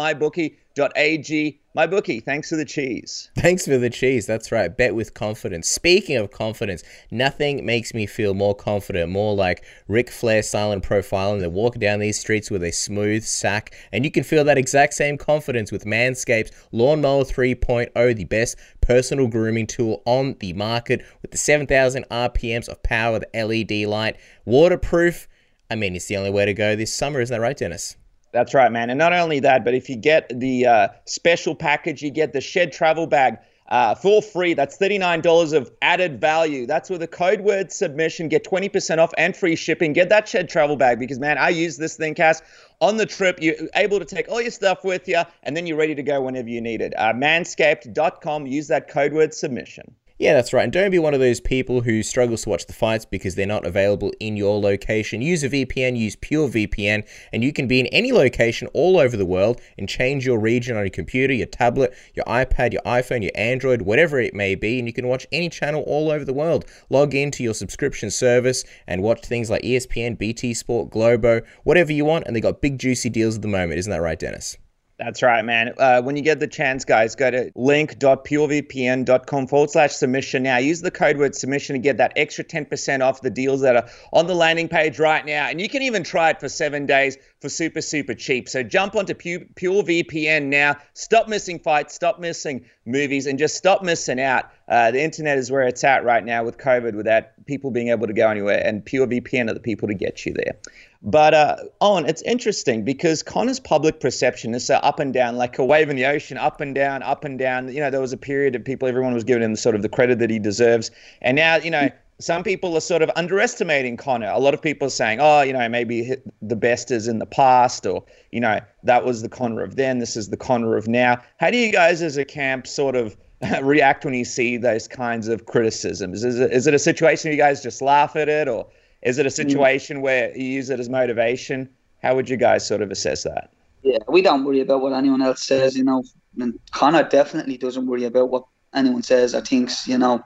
mybookie.ag. 0.78 1.60
My 1.74 1.86
bookie, 1.86 2.20
thanks 2.20 2.50
for 2.50 2.56
the 2.56 2.66
cheese. 2.66 3.30
Thanks 3.38 3.66
for 3.66 3.78
the 3.78 3.90
cheese. 3.90 4.26
That's 4.26 4.52
right. 4.52 4.76
Bet 4.76 4.96
with 4.96 5.14
confidence. 5.14 5.70
Speaking 5.70 6.18
of 6.18 6.32
confidence, 6.32 6.84
nothing 7.12 7.66
makes 7.66 7.94
me 7.94 8.08
feel 8.08 8.34
more 8.34 8.56
confident, 8.56 9.12
more 9.12 9.36
like 9.36 9.64
Ric 9.88 10.10
Flair 10.10 10.42
silent 10.42 10.84
profiling 10.84 11.40
than 11.40 11.54
walking 11.54 11.80
down 11.80 12.00
these 12.00 12.20
streets 12.20 12.50
with 12.50 12.64
a 12.64 12.72
smooth 12.72 13.24
sack. 13.24 13.76
And 13.92 14.06
you 14.06 14.12
can 14.12 14.24
feel 14.24 14.44
that 14.46 14.58
exact 14.58 14.94
same 14.94 15.18
confidence 15.18 15.72
with 15.72 15.86
Manscaped's 15.86 16.52
Lawnmower 16.72 17.24
3.0, 17.24 18.16
the 18.16 18.26
best 18.26 18.58
personal 18.82 19.28
grooming 19.28 19.68
tool 19.68 20.02
on 20.06 20.36
the 20.40 20.54
market 20.54 21.06
with 21.22 21.32
the 21.32 21.38
7,000 21.38 22.06
RPMs 22.10 22.70
of 22.70 22.82
power, 22.82 23.20
the 23.20 23.44
LED 23.46 23.88
light, 23.88 24.18
waterproof 24.46 25.28
I 25.70 25.76
mean, 25.76 25.96
it's 25.98 26.06
the 26.06 26.16
only 26.16 26.30
way 26.30 26.46
to 26.46 26.54
go 26.54 26.76
this 26.76 26.94
summer, 26.94 27.20
isn't 27.20 27.34
that 27.34 27.42
right, 27.42 27.58
Dennis? 27.58 27.98
That's 28.32 28.54
right, 28.54 28.72
man. 28.72 28.90
And 28.90 28.98
not 28.98 29.14
only 29.14 29.40
that, 29.42 29.64
but 29.64 29.74
if 29.74 29.90
you 29.90 29.96
get 29.96 30.32
the 30.38 30.66
uh, 30.66 30.88
special 31.06 31.56
package, 31.56 32.02
you 32.02 32.12
get 32.12 32.34
the 32.34 32.42
Shed 32.42 32.72
Travel 32.72 33.08
Bag 33.08 33.38
uh, 33.70 33.96
for 33.96 34.22
free. 34.22 34.54
That's 34.54 34.78
$39 34.78 35.54
of 35.54 35.72
added 35.82 36.20
value. 36.20 36.66
That's 36.66 36.90
with 36.90 37.02
a 37.02 37.08
code 37.08 37.42
word 37.42 37.72
submission. 37.72 38.28
Get 38.28 38.46
20% 38.46 38.98
off 38.98 39.14
and 39.18 39.36
free 39.36 39.56
shipping. 39.56 39.94
Get 39.94 40.10
that 40.10 40.28
Shed 40.28 40.50
Travel 40.50 40.76
Bag 40.76 41.00
because, 41.00 41.20
man, 41.20 41.38
I 41.38 41.50
use 41.50 41.78
this 41.78 41.96
thing, 41.96 42.16
Cass. 42.16 42.42
On 42.80 42.98
the 42.98 43.06
trip, 43.06 43.40
you're 43.42 43.56
able 43.76 44.00
to 44.00 44.06
take 44.06 44.30
all 44.30 44.42
your 44.42 44.52
stuff 44.52 44.84
with 44.84 45.08
you, 45.08 45.22
and 45.44 45.58
then 45.58 45.66
you're 45.66 45.78
ready 45.78 45.96
to 45.96 46.04
go 46.04 46.22
whenever 46.22 46.50
you 46.50 46.62
need 46.62 46.82
it. 46.82 46.94
Uh, 46.98 47.14
manscaped.com. 47.14 48.46
Use 48.46 48.68
that 48.68 48.88
code 48.88 49.14
word 49.14 49.34
submission. 49.34 49.96
Yeah, 50.20 50.34
that's 50.34 50.52
right. 50.52 50.64
And 50.64 50.74
don't 50.74 50.90
be 50.90 50.98
one 50.98 51.14
of 51.14 51.20
those 51.20 51.40
people 51.40 51.82
who 51.82 52.02
struggles 52.02 52.42
to 52.42 52.50
watch 52.50 52.66
the 52.66 52.74
fights 52.74 53.06
because 53.06 53.36
they're 53.36 53.46
not 53.46 53.68
available 53.68 54.12
in 54.20 54.36
your 54.36 54.60
location. 54.60 55.22
Use 55.22 55.44
a 55.44 55.50
VPN, 55.50 55.96
use 55.96 56.16
PureVPN, 56.16 57.08
and 57.32 57.44
you 57.44 57.54
can 57.54 57.68
be 57.68 57.80
in 57.80 57.86
any 57.88 58.12
location 58.12 58.68
all 58.74 58.98
over 58.98 59.16
the 59.16 59.28
world 59.28 59.62
and 59.78 59.88
change 59.88 60.26
your 60.26 60.40
region 60.40 60.76
on 60.76 60.84
your 60.84 60.90
computer, 60.90 61.34
your 61.34 61.46
tablet, 61.46 61.94
your 62.16 62.26
iPad, 62.26 62.74
your 62.74 62.82
iPhone, 62.82 63.22
your 63.22 63.32
Android, 63.36 63.84
whatever 63.84 64.20
it 64.20 64.34
may 64.34 64.56
be, 64.56 64.80
and 64.80 64.88
you 64.88 64.94
can 64.94 65.08
watch 65.08 65.28
any 65.32 65.50
channel 65.50 65.84
all 65.86 66.10
over 66.10 66.26
the 66.26 66.34
world. 66.34 66.66
Log 66.90 67.14
into 67.14 67.44
your 67.44 67.54
subscription 67.54 68.10
service 68.10 68.64
and 68.88 69.04
watch 69.04 69.22
things 69.22 69.52
like 69.52 69.62
ESPN, 69.62 70.18
BT 70.18 70.56
Sport, 70.56 70.90
Globo, 70.90 71.42
whatever 71.64 71.94
you 71.94 72.06
want, 72.06 72.26
and 72.26 72.36
they 72.36 72.42
got 72.42 72.60
big 72.60 72.80
juicy 72.80 73.12
deals 73.12 73.36
at 73.36 73.44
the 73.44 73.48
moment. 73.48 73.78
Isn't 73.78 73.92
that 73.92 74.02
right, 74.02 74.18
Dennis? 74.18 74.58
That's 75.00 75.22
right, 75.22 75.46
man. 75.46 75.76
Uh, 75.78 76.02
when 76.02 76.18
you 76.18 76.24
get 76.24 76.40
the 76.40 76.48
chance, 76.48 76.84
guys, 76.84 77.16
go 77.16 77.30
to 77.30 77.52
link.purevpn.com 77.54 79.48
forward 79.48 79.70
slash 79.70 79.94
submission 79.94 80.42
now. 80.42 80.58
Use 80.58 80.82
the 80.82 80.90
code 80.90 81.18
word 81.18 81.36
submission 81.36 81.76
to 81.76 81.80
get 81.80 81.98
that 81.98 82.14
extra 82.16 82.44
10% 82.44 83.02
off 83.02 83.22
the 83.22 83.30
deals 83.30 83.62
that 83.62 83.76
are 83.76 83.88
on 84.12 84.26
the 84.26 84.34
landing 84.34 84.68
page 84.68 84.98
right 84.98 85.24
now. 85.24 85.50
And 85.50 85.62
you 85.62 85.70
can 85.70 85.84
even 85.84 86.04
try 86.04 86.32
it 86.32 86.40
for 86.40 86.50
seven 86.50 86.88
days 86.88 87.16
for 87.40 87.50
super, 87.50 87.82
super 87.82 88.14
cheap. 88.14 88.50
So 88.50 88.64
jump 88.64 88.96
onto 88.96 89.14
Pure 89.14 89.42
VPN 89.56 90.46
now. 90.46 90.78
Stop 90.94 91.28
missing 91.28 91.60
fights, 91.60 91.94
stop 91.94 92.20
missing 92.20 92.66
movies, 92.86 93.28
and 93.28 93.38
just 93.38 93.56
stop 93.56 93.84
missing 93.84 94.20
out. 94.20 94.46
Uh, 94.68 94.92
the 94.92 95.02
internet 95.02 95.38
is 95.38 95.52
where 95.52 95.64
it's 95.64 95.84
at 95.84 96.04
right 96.04 96.26
now 96.26 96.44
with 96.44 96.58
COVID 96.58 96.96
without 96.96 97.26
people 97.46 97.72
being 97.72 97.90
able 97.90 98.08
to 98.08 98.14
go 98.14 98.30
anywhere. 98.30 98.62
And 98.66 98.84
Pure 98.84 99.08
VPN 99.08 99.50
are 99.50 99.54
the 99.54 99.60
people 99.60 99.88
to 99.88 99.94
get 99.94 100.26
you 100.26 100.34
there. 100.34 100.58
But 101.04 101.34
uh, 101.36 101.56
Owen, 101.80 102.08
it's 102.08 102.24
interesting 102.24 102.84
because 102.84 103.22
Conor's 103.22 103.60
public 103.60 104.00
perception 104.00 104.56
is 104.56 104.66
so 104.66 104.76
up 104.78 105.00
and 105.00 105.14
down, 105.14 105.38
like 105.38 105.60
a 105.60 105.64
wave 105.66 105.90
in 105.90 105.96
the 105.96 106.06
ocean, 106.06 106.38
up 106.38 106.60
and 106.60 106.74
down, 106.74 107.04
up 107.04 107.24
and 107.24 107.38
down. 107.38 107.72
You 107.72 107.82
know, 107.82 107.92
there 107.92 108.02
was 108.02 108.14
a 108.14 108.18
period 108.18 108.56
of 108.56 108.66
people, 108.66 108.88
everyone 108.88 109.14
was 109.14 109.24
giving 109.24 109.44
him 109.44 109.56
sort 109.56 109.76
of 109.76 109.84
the 109.84 109.90
credit 109.90 110.20
that 110.20 110.32
he 110.32 110.40
deserves, 110.40 110.90
and 111.22 111.36
now, 111.36 111.58
you 111.58 111.70
know, 111.70 111.90
some 112.20 112.44
people 112.44 112.76
are 112.76 112.82
sort 112.82 113.02
of 113.02 113.12
underestimating 113.16 113.96
Conor. 113.96 114.30
A 114.30 114.40
lot 114.40 114.54
of 114.54 114.62
people 114.62 114.88
are 114.88 114.92
saying, 114.92 115.20
oh, 115.22 115.42
you 115.42 115.54
know, 115.54 115.70
maybe 115.70 116.16
the 116.42 116.56
best 116.56 116.90
is 116.90 117.08
in 117.08 117.20
the 117.20 117.26
past, 117.26 117.86
or 117.86 118.04
you 118.32 118.40
know, 118.40 118.60
that 118.84 119.06
was 119.06 119.22
the 119.22 119.30
Conor 119.30 119.62
of 119.62 119.76
then, 119.76 120.00
this 120.00 120.18
is 120.18 120.30
the 120.30 120.38
Conor 120.38 120.76
of 120.76 120.88
now. 120.88 121.22
How 121.40 121.52
do 121.52 121.58
you 121.58 121.72
guys, 121.72 122.02
as 122.02 122.18
a 122.18 122.26
camp, 122.26 122.66
sort 122.66 122.96
of 122.96 123.16
react 123.62 124.04
when 124.04 124.16
you 124.16 124.26
see 124.26 124.58
those 124.58 124.88
kinds 124.88 125.28
of 125.28 125.46
criticisms? 125.46 126.24
Is 126.24 126.40
it, 126.40 126.52
is 126.52 126.66
it 126.66 126.74
a 126.74 126.80
situation 126.80 127.32
you 127.32 127.38
guys 127.38 127.62
just 127.62 127.82
laugh 127.82 128.16
at 128.16 128.30
it, 128.30 128.48
or 128.48 128.68
is 129.04 129.20
it 129.20 129.28
a 129.28 129.30
mm. 129.30 129.34
situation 129.34 130.02
where 130.02 130.36
you 130.36 130.46
use 130.46 130.70
it 130.72 130.80
as 130.80 130.90
motivation? 130.90 131.70
How 132.02 132.16
would 132.16 132.30
you 132.30 132.38
guys 132.38 132.66
sort 132.66 132.82
of 132.82 132.90
assess 132.90 133.24
that? 133.24 133.52
Yeah, 133.84 134.00
we 134.08 134.22
don't 134.24 134.44
worry 134.44 134.62
about 134.62 134.82
what 134.82 134.94
anyone 134.94 135.22
else 135.22 135.44
says, 135.44 135.78
you 135.78 135.84
know. 135.84 136.04
And 136.40 136.60
Conor 136.72 137.04
definitely 137.04 137.58
doesn't 137.58 137.86
worry 137.86 138.06
about 138.06 138.30
what 138.30 138.46
anyone 138.74 139.04
says 139.04 139.36
or 139.36 139.42
thinks, 139.42 139.88
you 139.88 139.98
know. 139.98 140.24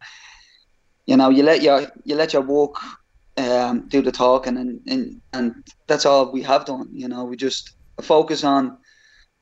You 1.06 1.18
know, 1.18 1.30
you 1.30 1.44
let 1.44 1.62
your 1.62 1.88
you 2.04 2.16
let 2.16 2.34
your 2.34 2.44
work 2.44 2.76
um, 3.38 3.88
do 3.88 4.02
the 4.02 4.12
talking, 4.12 4.58
and, 4.58 4.80
and 4.88 5.22
and 5.34 5.56
that's 5.88 6.06
all 6.06 6.32
we 6.32 6.42
have 6.44 6.66
done. 6.66 6.90
You 6.92 7.08
know, 7.08 7.24
we 7.24 7.36
just 7.36 7.76
focus 8.02 8.44
on 8.44 8.78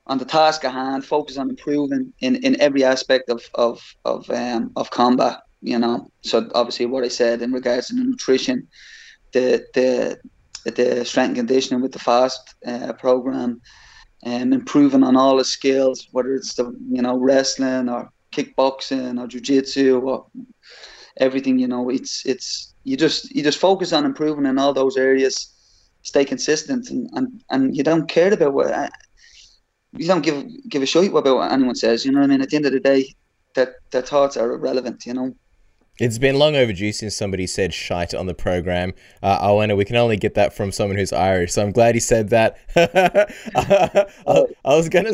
on 0.08 0.18
the 0.18 0.26
task 0.26 0.66
at 0.66 0.74
hand, 0.74 1.06
focus 1.06 1.38
on 1.38 1.50
improving 1.50 2.12
in, 2.20 2.36
in 2.38 2.60
every 2.60 2.84
aspect 2.84 3.30
of 3.30 3.44
of 3.56 3.82
of 4.06 4.30
um, 4.30 4.72
of 4.76 4.90
combat. 4.92 5.42
You 5.62 5.78
know, 5.78 6.10
so 6.22 6.50
obviously 6.56 6.86
what 6.86 7.04
I 7.04 7.10
said 7.10 7.42
in 7.42 7.52
regards 7.52 7.88
to 7.88 7.96
the 7.96 8.04
nutrition, 8.04 8.68
the 9.34 9.66
the 9.74 10.18
the 10.66 11.06
strength 11.06 11.30
and 11.30 11.48
conditioning 11.48 11.82
with 11.82 11.92
the 11.92 12.00
fast 12.00 12.56
uh, 12.66 12.94
program, 12.94 13.62
and 14.24 14.54
um, 14.54 14.60
improving 14.60 15.04
on 15.04 15.16
all 15.16 15.38
the 15.38 15.46
skills, 15.46 16.08
whether 16.12 16.34
it's 16.34 16.56
the 16.56 16.66
you 16.90 17.02
know 17.02 17.18
wrestling 17.18 17.90
or 17.90 18.10
kickboxing 18.34 19.20
or 19.20 19.28
jiu-jitsu 19.28 20.00
or 20.00 20.28
everything. 21.20 21.60
You 21.60 21.68
know, 21.68 21.90
it's 21.90 22.26
it's 22.26 22.74
you 22.84 22.98
just 22.98 23.34
you 23.36 23.44
just 23.44 23.60
focus 23.60 23.94
on 23.94 24.06
improving 24.06 24.46
in 24.46 24.58
all 24.58 24.74
those 24.74 24.98
areas, 24.98 25.54
stay 26.04 26.26
consistent, 26.26 26.90
and 26.90 27.10
and, 27.14 27.44
and 27.50 27.76
you 27.76 27.84
don't 27.84 28.08
care 28.08 28.34
about 28.34 28.54
what 28.54 28.72
uh, 28.72 28.90
you 29.94 30.08
don't 30.08 30.22
give 30.22 30.46
give 30.70 30.82
a 30.82 30.86
shit 30.86 31.10
about 31.10 31.36
what 31.36 31.52
anyone 31.52 31.76
says. 31.76 32.06
You 32.06 32.12
know 32.12 32.20
what 32.20 32.26
I 32.26 32.30
mean? 32.30 32.42
At 32.42 32.50
the 32.50 32.56
end 32.56 32.66
of 32.66 32.72
the 32.72 32.80
day, 32.80 33.14
that 33.56 33.76
their 33.92 34.02
thoughts 34.02 34.38
are 34.38 34.52
irrelevant. 34.52 35.06
You 35.06 35.14
know. 35.14 35.36
It's 36.00 36.18
been 36.18 36.40
long 36.40 36.56
overdue 36.56 36.94
since 36.94 37.14
somebody 37.14 37.46
said 37.46 37.74
shite 37.74 38.14
on 38.14 38.26
the 38.26 38.34
program. 38.34 38.94
Uh, 39.22 39.38
Owen, 39.42 39.76
we 39.76 39.84
can 39.84 39.98
only 39.98 40.16
get 40.16 40.34
that 40.36 40.56
from 40.56 40.72
someone 40.72 40.98
who's 40.98 41.12
Irish, 41.12 41.52
so 41.52 41.62
I'm 41.62 41.74
glad 41.74 41.94
he 41.94 42.00
said 42.00 42.30
that. 42.30 42.58
I, 43.56 44.46
I, 44.64 44.76
was 44.78 44.88
gonna. 44.88 45.12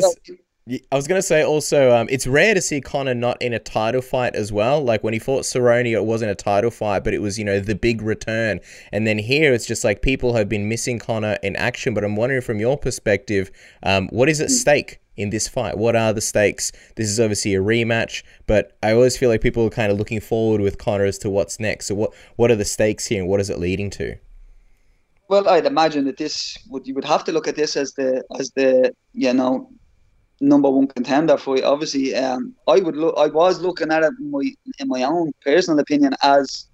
I 0.68 0.96
was 0.96 1.06
gonna 1.06 1.22
say 1.22 1.44
also, 1.44 1.94
um, 1.94 2.08
it's 2.10 2.26
rare 2.26 2.52
to 2.52 2.60
see 2.60 2.80
Conor 2.80 3.14
not 3.14 3.40
in 3.40 3.52
a 3.52 3.58
title 3.60 4.02
fight 4.02 4.34
as 4.34 4.52
well. 4.52 4.82
Like 4.82 5.04
when 5.04 5.12
he 5.12 5.20
fought 5.20 5.44
Cerrone, 5.44 5.92
it 5.92 6.04
wasn't 6.04 6.32
a 6.32 6.34
title 6.34 6.72
fight, 6.72 7.04
but 7.04 7.14
it 7.14 7.22
was 7.22 7.38
you 7.38 7.44
know 7.44 7.60
the 7.60 7.76
big 7.76 8.02
return. 8.02 8.58
And 8.90 9.06
then 9.06 9.16
here, 9.16 9.52
it's 9.52 9.64
just 9.64 9.84
like 9.84 10.02
people 10.02 10.34
have 10.34 10.48
been 10.48 10.68
missing 10.68 10.98
Conor 10.98 11.38
in 11.40 11.54
action. 11.54 11.94
But 11.94 12.02
I'm 12.02 12.16
wondering 12.16 12.42
from 12.42 12.58
your 12.58 12.76
perspective, 12.76 13.52
um, 13.84 14.08
what 14.08 14.28
is 14.28 14.40
at 14.40 14.50
stake 14.50 14.98
in 15.16 15.30
this 15.30 15.46
fight? 15.46 15.78
What 15.78 15.94
are 15.94 16.12
the 16.12 16.20
stakes? 16.20 16.72
This 16.96 17.08
is 17.08 17.20
obviously 17.20 17.54
a 17.54 17.60
rematch, 17.60 18.24
but 18.48 18.76
I 18.82 18.92
always 18.92 19.16
feel 19.16 19.28
like 19.28 19.42
people 19.42 19.64
are 19.66 19.70
kind 19.70 19.92
of 19.92 19.98
looking 19.98 20.20
forward 20.20 20.60
with 20.60 20.78
Conor 20.78 21.04
as 21.04 21.18
to 21.18 21.30
what's 21.30 21.60
next. 21.60 21.86
So 21.86 21.94
what 21.94 22.12
what 22.34 22.50
are 22.50 22.56
the 22.56 22.64
stakes 22.64 23.06
here, 23.06 23.20
and 23.20 23.30
what 23.30 23.38
is 23.38 23.50
it 23.50 23.60
leading 23.60 23.88
to? 23.90 24.16
Well, 25.28 25.48
I'd 25.48 25.66
imagine 25.66 26.06
that 26.06 26.16
this 26.16 26.58
would 26.68 26.88
you 26.88 26.94
would 26.94 27.04
have 27.04 27.22
to 27.26 27.30
look 27.30 27.46
at 27.46 27.54
this 27.54 27.76
as 27.76 27.92
the 27.92 28.24
as 28.36 28.50
the 28.56 28.92
you 29.14 29.32
know 29.32 29.70
number 30.40 30.70
one 30.70 30.86
contender 30.86 31.36
for 31.36 31.56
you. 31.56 31.64
Obviously, 31.64 32.14
um, 32.14 32.54
I 32.66 32.80
would 32.80 32.96
look. 32.96 33.14
I 33.18 33.26
was 33.26 33.60
looking 33.60 33.92
at 33.92 34.02
it 34.02 34.12
in 34.18 34.30
my 34.30 34.52
in 34.78 34.88
my 34.88 35.02
own 35.02 35.32
personal 35.44 35.80
opinion 35.80 36.14
as 36.22 36.66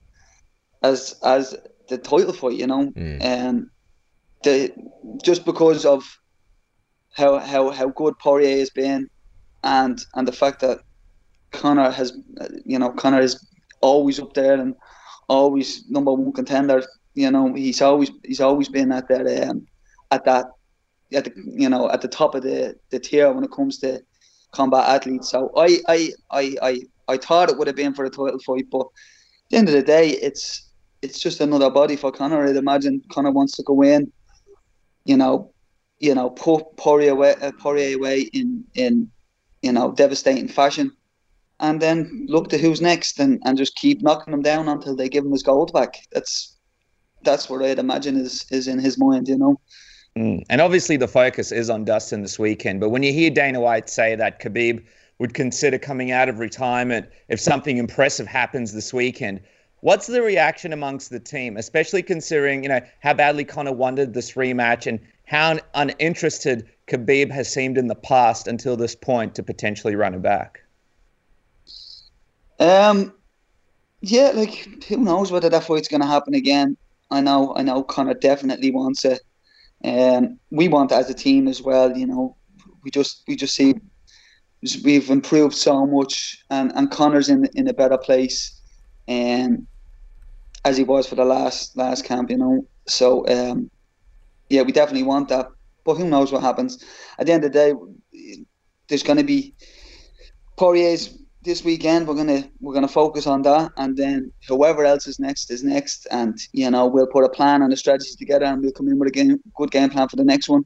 as 0.83 1.14
as 1.25 1.57
the 1.88 1.98
title 1.98 2.33
fight. 2.33 2.55
You 2.55 2.66
know, 2.66 2.90
mm. 2.90 3.25
um, 3.25 3.70
the 4.42 4.72
just 5.22 5.44
because 5.44 5.85
of 5.85 6.05
how 7.14 7.38
how 7.38 7.70
how 7.70 7.88
good 7.88 8.18
Poirier 8.18 8.59
has 8.59 8.70
been, 8.70 9.09
and 9.62 10.05
and 10.14 10.27
the 10.27 10.33
fact 10.33 10.61
that 10.61 10.81
Conor 11.53 11.90
has, 11.90 12.12
you 12.64 12.79
know, 12.79 12.90
Conor 12.90 13.20
is 13.20 13.46
always 13.81 14.18
up 14.18 14.35
there 14.35 14.55
and 14.55 14.75
always 15.29 15.88
number 15.88 16.12
one 16.12 16.33
contender. 16.33 16.83
You 17.14 17.31
know, 17.31 17.53
he's 17.55 17.83
always 17.83 18.11
he's 18.25 18.40
always 18.40 18.68
been 18.68 18.90
at 18.92 19.09
that 19.09 19.48
um, 19.48 19.66
at 20.11 20.25
that 20.25 20.46
at 21.14 21.25
the 21.25 21.33
you 21.37 21.68
know 21.68 21.90
at 21.90 22.01
the 22.01 22.09
top 22.09 22.35
of 22.35 22.42
the 22.42 22.75
the 22.90 22.98
tier 22.98 23.33
when 23.33 23.44
it 23.44 23.53
comes 23.53 23.79
to 23.79 24.01
combat 24.53 24.88
athletes. 24.88 25.31
So 25.31 25.51
I 25.57 25.79
I 25.88 26.11
I 26.31 26.57
I, 26.62 26.83
I 27.09 27.16
thought 27.16 27.51
it 27.51 27.59
would 27.59 27.66
have 27.66 27.77
been 27.77 27.94
for 27.94 28.05
a 28.05 28.11
title 28.11 28.38
fight, 28.44 28.66
but 28.70 28.81
at 28.83 29.51
the 29.51 29.57
end 29.57 29.68
of 29.68 29.75
the 29.75 29.83
day, 29.83 30.11
it's 30.11 30.70
it's 31.03 31.18
just 31.18 31.40
another 31.40 31.70
body 31.70 31.96
for 31.96 32.12
Conor. 32.12 32.46
I'd 32.46 32.57
imagine 32.57 33.03
Conor 33.11 33.33
wants 33.33 33.57
to 33.57 33.62
go 33.64 33.83
in, 33.83 34.12
you 35.05 35.16
know, 35.16 35.53
you 35.98 36.14
know, 36.14 36.31
put 36.31 36.77
Poirier 36.77 37.12
away, 37.12 37.35
uh, 37.42 37.53
Poirier 37.59 37.96
away 37.96 38.22
in 38.33 38.64
in 38.75 39.11
you 39.62 39.72
know 39.72 39.92
devastating 39.92 40.48
fashion, 40.48 40.92
and 41.61 41.81
then 41.81 42.27
look 42.29 42.48
to 42.51 42.59
who's 42.59 42.81
next 42.81 43.18
and, 43.18 43.40
and 43.44 43.59
just 43.59 43.77
keep 43.77 44.03
knocking 44.03 44.33
them 44.33 44.42
down 44.42 44.68
until 44.68 44.94
they 44.94 45.09
give 45.09 45.25
him 45.25 45.33
his 45.33 45.42
gold 45.42 45.72
back. 45.72 45.94
That's 46.12 46.57
that's 47.22 47.48
what 47.48 47.62
I'd 47.62 47.79
imagine 47.79 48.16
is 48.16 48.46
is 48.51 48.68
in 48.68 48.79
his 48.79 48.98
mind, 48.98 49.29
you 49.29 49.38
know. 49.38 49.61
Mm. 50.16 50.44
And 50.51 50.61
obviously 50.61 50.96
the 50.96 51.09
focus 51.09 51.53
is 51.53 51.70
on 51.70 51.85
Dustin 51.85 52.22
this 52.22 52.38
weekend. 52.38 52.81
But 52.81 52.90
when 52.90 53.03
you 53.03 53.12
hear 53.12 53.31
Dana 53.31 53.61
White 53.61 53.88
say 53.88 54.14
that 54.14 54.40
Khabib 54.40 54.85
would 55.18 55.35
consider 55.35 55.79
coming 55.79 56.11
out 56.11 56.29
of 56.29 56.38
retirement 56.38 57.09
if 57.29 57.40
something 57.40 57.79
impressive 57.79 58.27
happens 58.27 58.72
this 58.72 58.92
weekend, 58.92 59.40
what's 59.81 60.07
the 60.07 60.20
reaction 60.20 60.72
amongst 60.72 61.11
the 61.11 61.20
team, 61.20 61.57
especially 61.57 62.03
considering 62.03 62.62
you 62.62 62.68
know 62.68 62.81
how 63.01 63.14
badly 63.14 63.44
Conor 63.44 63.72
wanted 63.72 64.12
this 64.12 64.33
rematch 64.33 64.87
and 64.87 65.01
how 65.27 65.59
uninterested 65.75 66.68
Khabib 66.88 67.31
has 67.31 67.51
seemed 67.51 67.79
in 67.79 67.87
the 67.87 67.94
past 67.94 68.46
until 68.48 68.77
this 68.77 68.94
point 68.94 69.35
to 69.37 69.42
potentially 69.42 69.94
run 69.94 70.14
it 70.14 70.22
back? 70.22 70.62
Um, 72.59 73.14
yeah, 74.03 74.33
like 74.35 74.85
who 74.85 74.98
knows 74.98 75.33
whether 75.33 75.48
that 75.48 75.64
fight's 75.64 75.88
going 75.88 76.03
to 76.03 76.07
happen 76.07 76.35
again. 76.35 76.77
I 77.11 77.20
know, 77.20 77.55
I 77.57 77.62
know, 77.62 77.83
Conor 77.83 78.14
definitely 78.14 78.70
wants 78.70 79.05
it. 79.05 79.20
Um, 79.85 80.38
we 80.51 80.68
want 80.68 80.92
as 80.92 81.11
a 81.11 81.14
team 81.14 81.49
as 81.49 81.62
well. 81.62 81.97
You 81.97 82.07
know, 82.07 82.37
we 82.85 82.90
just 82.90 83.23
we 83.27 83.37
just 83.37 83.55
see 83.55 83.75
we've 84.85 85.11
improved 85.11 85.55
so 85.55 85.87
much, 85.87 86.38
and 86.51 86.73
and 86.75 86.90
Conor's 86.90 87.29
in 87.29 87.49
in 87.55 87.68
a 87.68 87.75
better 87.75 87.99
place, 87.99 88.61
and 89.09 89.59
um, 89.59 89.66
as 90.64 90.77
he 90.77 90.85
was 90.85 91.07
for 91.07 91.16
the 91.16 91.25
last 91.25 91.77
last 91.77 92.05
camp. 92.05 92.31
You 92.31 92.38
know, 92.38 92.66
so 92.87 93.27
um, 93.29 93.71
yeah, 94.49 94.62
we 94.62 94.73
definitely 94.73 95.05
want 95.05 95.29
that. 95.29 95.47
But 95.85 95.97
who 95.97 96.09
knows 96.09 96.31
what 96.31 96.42
happens? 96.42 96.85
At 97.18 97.27
the 97.27 97.33
end 97.33 97.45
of 97.45 97.53
the 97.53 97.59
day, 97.59 97.75
there's 98.88 99.03
going 99.03 99.18
to 99.18 99.25
be 99.25 99.55
Poirier's 100.57 101.18
this 101.44 101.64
weekend 101.64 102.07
we're 102.07 102.14
gonna 102.14 102.48
we're 102.61 102.74
gonna 102.74 102.88
focus 102.88 103.26
on 103.26 103.42
that, 103.42 103.72
and 103.76 103.96
then 103.96 104.33
whoever 104.48 104.85
else 104.85 105.07
is 105.07 105.18
next 105.18 105.50
is 105.50 105.64
next, 105.64 106.07
and 106.11 106.38
you 106.52 106.70
know 106.70 106.87
we'll 106.87 107.07
put 107.07 107.24
a 107.24 107.28
plan 107.28 107.62
and 107.62 107.72
a 107.72 107.76
strategy 107.76 108.14
together, 108.16 108.44
and 108.44 108.62
we'll 108.62 108.72
come 108.72 108.88
in 108.88 108.98
with 108.98 109.09
a 109.09 109.12
game, 109.12 109.40
good 109.57 109.70
game 109.70 109.90
plan 109.90 110.09
for 110.09 110.16
the 110.16 110.24
next 110.24 110.48
one, 110.48 110.64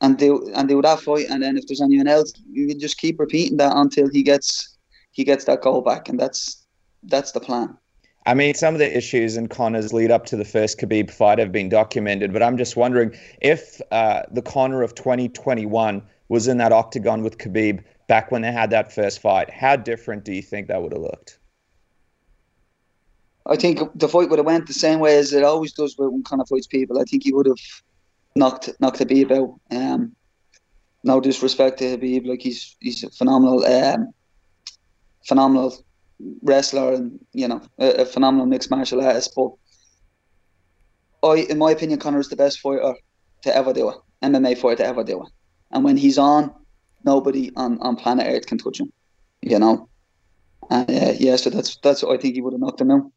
and 0.00 0.16
do 0.18 0.50
and 0.54 0.68
do 0.68 0.80
that 0.82 1.00
fight, 1.00 1.26
and 1.28 1.42
then 1.42 1.56
if 1.56 1.66
there's 1.66 1.80
anyone 1.80 2.08
else, 2.08 2.32
you 2.50 2.68
can 2.68 2.78
just 2.78 2.98
keep 2.98 3.18
repeating 3.18 3.56
that 3.56 3.76
until 3.76 4.08
he 4.08 4.22
gets 4.22 4.76
he 5.10 5.24
gets 5.24 5.44
that 5.46 5.62
goal 5.62 5.80
back, 5.80 6.08
and 6.08 6.18
that's 6.18 6.64
that's 7.04 7.32
the 7.32 7.40
plan. 7.40 7.76
I 8.26 8.34
mean, 8.34 8.54
some 8.54 8.74
of 8.74 8.78
the 8.78 8.96
issues 8.96 9.36
in 9.36 9.48
Conor's 9.48 9.92
lead 9.92 10.10
up 10.10 10.26
to 10.26 10.36
the 10.36 10.44
first 10.44 10.78
Khabib 10.78 11.10
fight 11.10 11.38
have 11.38 11.50
been 11.50 11.70
documented, 11.70 12.32
but 12.32 12.42
I'm 12.42 12.58
just 12.58 12.76
wondering 12.76 13.16
if 13.40 13.80
uh, 13.90 14.22
the 14.30 14.42
Conor 14.42 14.82
of 14.82 14.94
2021 14.94 16.02
was 16.28 16.46
in 16.46 16.58
that 16.58 16.70
octagon 16.70 17.22
with 17.22 17.38
Khabib 17.38 17.82
back 18.08 18.32
when 18.32 18.42
they 18.42 18.50
had 18.50 18.70
that 18.70 18.92
first 18.92 19.20
fight. 19.20 19.50
How 19.50 19.76
different 19.76 20.24
do 20.24 20.32
you 20.32 20.42
think 20.42 20.66
that 20.68 20.82
would 20.82 20.92
have 20.92 21.02
looked? 21.02 21.38
I 23.46 23.56
think 23.56 23.80
the 23.94 24.08
fight 24.08 24.28
would 24.28 24.38
have 24.38 24.46
went 24.46 24.66
the 24.66 24.74
same 24.74 24.98
way 24.98 25.16
as 25.16 25.32
it 25.32 25.44
always 25.44 25.72
does 25.72 25.94
when 25.96 26.22
Conor 26.22 26.44
fights 26.46 26.66
people. 26.66 27.00
I 27.00 27.04
think 27.04 27.22
he 27.22 27.32
would 27.32 27.46
have 27.46 27.58
knocked 28.34 28.70
knocked 28.80 28.98
Khabib 28.98 29.30
out. 29.30 29.60
Um, 29.74 30.14
no 31.04 31.20
disrespect 31.20 31.78
to 31.78 31.96
Khabib, 31.96 32.26
like 32.26 32.42
he's 32.42 32.76
he's 32.80 33.04
a 33.04 33.10
phenomenal, 33.10 33.64
um, 33.64 34.12
phenomenal 35.26 35.72
wrestler 36.42 36.94
and 36.94 37.18
you 37.32 37.46
know 37.46 37.62
a, 37.78 38.02
a, 38.02 38.04
phenomenal 38.04 38.46
mixed 38.46 38.70
martial 38.70 39.00
artist. 39.00 39.32
But 39.34 39.52
I, 41.22 41.46
in 41.48 41.58
my 41.58 41.70
opinion, 41.70 42.00
Conor 42.00 42.20
is 42.20 42.28
the 42.28 42.36
best 42.36 42.60
fighter 42.60 42.94
to 43.42 43.56
ever 43.56 43.72
do 43.72 43.88
it, 43.90 43.96
MMA 44.22 44.58
fighter 44.58 44.82
to 44.82 44.86
ever 44.86 45.04
do 45.04 45.22
it. 45.22 45.32
And 45.70 45.84
when 45.84 45.96
he's 45.96 46.18
on, 46.18 46.52
nobody 47.04 47.50
on, 47.56 47.78
on 47.80 47.96
planet 47.96 48.26
Earth 48.28 48.46
can 48.46 48.58
touch 48.58 48.80
him. 48.80 48.92
You 49.42 49.58
know, 49.58 49.88
and 50.70 50.90
uh, 50.90 51.12
yeah, 51.18 51.36
so 51.36 51.50
that's 51.50 51.76
that's 51.76 52.02
what 52.02 52.18
I 52.18 52.20
think 52.20 52.34
he 52.34 52.40
would 52.40 52.52
have 52.52 52.60
knocked 52.60 52.80
him 52.80 52.90
out. 52.90 53.10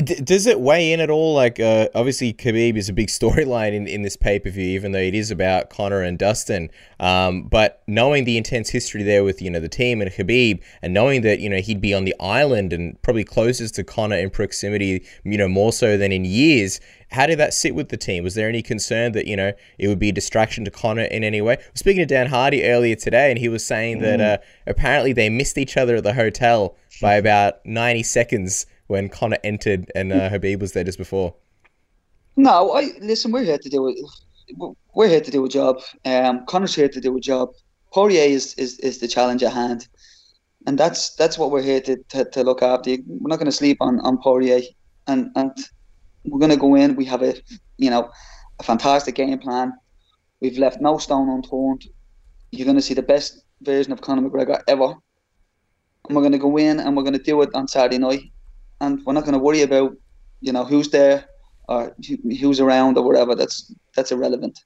Does 0.00 0.46
it 0.46 0.60
weigh 0.60 0.92
in 0.92 1.00
at 1.00 1.10
all? 1.10 1.34
Like, 1.34 1.58
uh, 1.58 1.88
obviously, 1.94 2.32
Khabib 2.32 2.76
is 2.76 2.88
a 2.88 2.92
big 2.92 3.08
storyline 3.20 3.72
in, 3.72 3.86
in 3.86 4.02
this 4.02 4.16
pay 4.16 4.38
per 4.38 4.50
view, 4.50 4.64
even 4.64 4.92
though 4.92 4.98
it 4.98 5.14
is 5.14 5.30
about 5.30 5.70
Conor 5.70 6.02
and 6.02 6.18
Dustin. 6.18 6.70
Um, 6.98 7.44
but 7.44 7.82
knowing 7.86 8.24
the 8.24 8.36
intense 8.36 8.70
history 8.70 9.02
there 9.02 9.24
with 9.24 9.42
you 9.42 9.50
know 9.50 9.60
the 9.60 9.68
team 9.68 10.00
and 10.00 10.10
Khabib, 10.10 10.60
and 10.82 10.94
knowing 10.94 11.22
that 11.22 11.40
you 11.40 11.48
know 11.48 11.58
he'd 11.58 11.80
be 11.80 11.94
on 11.94 12.04
the 12.04 12.14
island 12.20 12.72
and 12.72 13.00
probably 13.02 13.24
closest 13.24 13.74
to 13.76 13.84
Conor 13.84 14.16
in 14.16 14.30
proximity, 14.30 15.04
you 15.24 15.38
know 15.38 15.48
more 15.48 15.72
so 15.72 15.96
than 15.96 16.12
in 16.12 16.24
years, 16.24 16.80
how 17.10 17.26
did 17.26 17.38
that 17.38 17.54
sit 17.54 17.74
with 17.74 17.88
the 17.88 17.96
team? 17.96 18.24
Was 18.24 18.34
there 18.34 18.48
any 18.48 18.62
concern 18.62 19.12
that 19.12 19.26
you 19.26 19.36
know 19.36 19.52
it 19.78 19.88
would 19.88 19.98
be 19.98 20.10
a 20.10 20.12
distraction 20.12 20.64
to 20.64 20.70
Conor 20.70 21.02
in 21.02 21.24
any 21.24 21.40
way? 21.40 21.58
Speaking 21.74 22.02
to 22.02 22.06
Dan 22.06 22.28
Hardy 22.28 22.64
earlier 22.64 22.96
today, 22.96 23.30
and 23.30 23.38
he 23.38 23.48
was 23.48 23.64
saying 23.64 23.98
mm. 23.98 24.02
that 24.02 24.20
uh, 24.20 24.38
apparently 24.66 25.12
they 25.12 25.28
missed 25.28 25.58
each 25.58 25.76
other 25.76 25.96
at 25.96 26.04
the 26.04 26.14
hotel 26.14 26.76
by 27.00 27.14
about 27.14 27.64
ninety 27.64 28.02
seconds 28.02 28.66
when 28.90 29.08
Conor 29.08 29.38
entered 29.44 29.90
and 29.94 30.12
uh, 30.12 30.30
Khabib 30.30 30.60
was 30.60 30.72
there 30.72 30.84
just 30.84 30.98
before. 30.98 31.34
No, 32.36 32.72
I 32.72 32.90
listen. 33.00 33.32
We're 33.32 33.44
here 33.44 33.58
to 33.58 33.68
do. 33.68 34.08
We're 34.94 35.08
here 35.08 35.20
to 35.20 35.30
do 35.30 35.44
a 35.44 35.48
job. 35.48 35.80
Um, 36.04 36.44
Conor's 36.46 36.74
here 36.74 36.88
to 36.88 37.00
do 37.00 37.16
a 37.16 37.20
job. 37.20 37.50
Poirier 37.92 38.24
is, 38.24 38.54
is, 38.54 38.78
is 38.80 38.98
the 38.98 39.08
challenge 39.08 39.42
at 39.42 39.52
hand, 39.52 39.88
and 40.66 40.78
that's 40.78 41.14
that's 41.14 41.38
what 41.38 41.50
we're 41.50 41.62
here 41.62 41.80
to, 41.82 41.96
to, 42.10 42.24
to 42.24 42.42
look 42.42 42.62
after. 42.62 42.90
We're 42.90 43.28
not 43.28 43.38
going 43.38 43.46
to 43.46 43.52
sleep 43.52 43.78
on, 43.80 44.00
on 44.00 44.18
Poirier, 44.18 44.60
and 45.06 45.30
and 45.36 45.52
we're 46.24 46.38
going 46.38 46.50
to 46.50 46.56
go 46.56 46.74
in. 46.74 46.96
We 46.96 47.04
have 47.06 47.22
a, 47.22 47.34
you 47.78 47.90
know, 47.90 48.10
a 48.58 48.62
fantastic 48.62 49.14
game 49.14 49.38
plan. 49.38 49.72
We've 50.40 50.58
left 50.58 50.80
no 50.80 50.98
stone 50.98 51.28
unturned. 51.28 51.86
You're 52.50 52.64
going 52.64 52.76
to 52.76 52.82
see 52.82 52.94
the 52.94 53.02
best 53.02 53.44
version 53.62 53.92
of 53.92 54.00
Conor 54.00 54.28
McGregor 54.28 54.62
ever. 54.66 54.94
And 56.08 56.16
we're 56.16 56.22
going 56.22 56.32
to 56.32 56.38
go 56.38 56.56
in 56.56 56.80
and 56.80 56.96
we're 56.96 57.02
going 57.02 57.18
to 57.18 57.22
do 57.22 57.40
it 57.42 57.50
on 57.54 57.68
Saturday 57.68 57.98
night. 57.98 58.22
And 58.80 59.04
we're 59.04 59.12
not 59.12 59.24
going 59.24 59.34
to 59.34 59.38
worry 59.38 59.62
about, 59.62 59.96
you 60.40 60.52
know, 60.52 60.64
who's 60.64 60.90
there 60.90 61.24
or 61.68 61.94
who's 62.40 62.60
around 62.60 62.96
or 62.98 63.04
whatever. 63.04 63.34
That's 63.34 63.72
that's 63.94 64.12
irrelevant. 64.12 64.58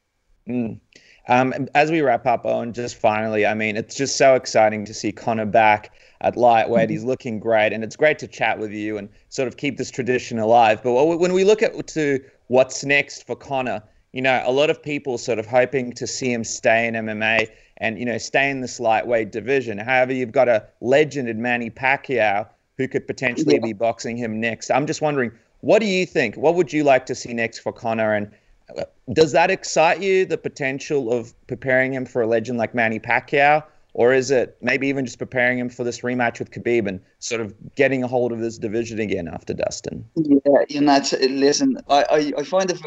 Mm. 0.48 0.80
Um, 1.26 1.68
as 1.74 1.90
we 1.90 2.02
wrap 2.02 2.26
up, 2.26 2.44
Owen, 2.44 2.72
just 2.74 2.96
finally, 2.96 3.46
I 3.46 3.54
mean, 3.54 3.76
it's 3.76 3.94
just 3.94 4.16
so 4.16 4.34
exciting 4.34 4.84
to 4.84 4.92
see 4.92 5.10
Conor 5.10 5.46
back 5.46 5.94
at 6.20 6.36
lightweight. 6.36 6.90
He's 6.90 7.04
looking 7.04 7.40
great, 7.40 7.72
and 7.72 7.82
it's 7.82 7.96
great 7.96 8.18
to 8.18 8.28
chat 8.28 8.58
with 8.58 8.72
you 8.72 8.98
and 8.98 9.08
sort 9.30 9.48
of 9.48 9.56
keep 9.56 9.78
this 9.78 9.90
tradition 9.90 10.38
alive. 10.38 10.82
But 10.82 10.92
when 10.92 11.32
we 11.32 11.44
look 11.44 11.62
at 11.62 11.86
to 11.88 12.22
what's 12.48 12.84
next 12.84 13.26
for 13.26 13.36
Conor, 13.36 13.82
you 14.12 14.20
know, 14.20 14.42
a 14.44 14.52
lot 14.52 14.68
of 14.68 14.82
people 14.82 15.16
sort 15.16 15.38
of 15.38 15.46
hoping 15.46 15.92
to 15.92 16.06
see 16.06 16.30
him 16.30 16.44
stay 16.44 16.86
in 16.86 16.94
MMA 16.94 17.48
and 17.78 17.98
you 17.98 18.04
know 18.04 18.18
stay 18.18 18.50
in 18.50 18.60
this 18.60 18.78
lightweight 18.78 19.32
division. 19.32 19.78
However, 19.78 20.12
you've 20.12 20.32
got 20.32 20.48
a 20.48 20.66
legend 20.80 21.28
in 21.28 21.42
Manny 21.42 21.70
Pacquiao 21.70 22.46
who 22.76 22.88
could 22.88 23.06
potentially 23.06 23.54
yeah. 23.54 23.60
be 23.60 23.72
boxing 23.72 24.16
him 24.16 24.40
next. 24.40 24.70
I'm 24.70 24.86
just 24.86 25.00
wondering, 25.00 25.30
what 25.60 25.78
do 25.78 25.86
you 25.86 26.06
think? 26.06 26.36
What 26.36 26.54
would 26.54 26.72
you 26.72 26.84
like 26.84 27.06
to 27.06 27.14
see 27.14 27.32
next 27.32 27.60
for 27.60 27.72
Conor? 27.72 28.14
And 28.14 28.30
uh, 28.76 28.84
does 29.12 29.32
that 29.32 29.50
excite 29.50 30.02
you, 30.02 30.24
the 30.26 30.38
potential 30.38 31.12
of 31.12 31.32
preparing 31.46 31.94
him 31.94 32.04
for 32.04 32.22
a 32.22 32.26
legend 32.26 32.58
like 32.58 32.74
Manny 32.74 32.98
Pacquiao? 32.98 33.62
Or 33.94 34.12
is 34.12 34.32
it 34.32 34.56
maybe 34.60 34.88
even 34.88 35.06
just 35.06 35.18
preparing 35.18 35.56
him 35.56 35.68
for 35.68 35.84
this 35.84 36.00
rematch 36.00 36.40
with 36.40 36.50
Khabib 36.50 36.88
and 36.88 37.00
sort 37.20 37.40
of 37.40 37.54
getting 37.76 38.02
a 38.02 38.08
hold 38.08 38.32
of 38.32 38.40
this 38.40 38.58
division 38.58 38.98
again 38.98 39.28
after 39.28 39.54
Dustin? 39.54 40.04
Yeah, 40.16 40.64
you 40.68 40.80
know, 40.80 41.00
listen, 41.30 41.78
I, 41.88 42.04
I, 42.10 42.32
I 42.38 42.42
find 42.42 42.70
it 42.72 42.80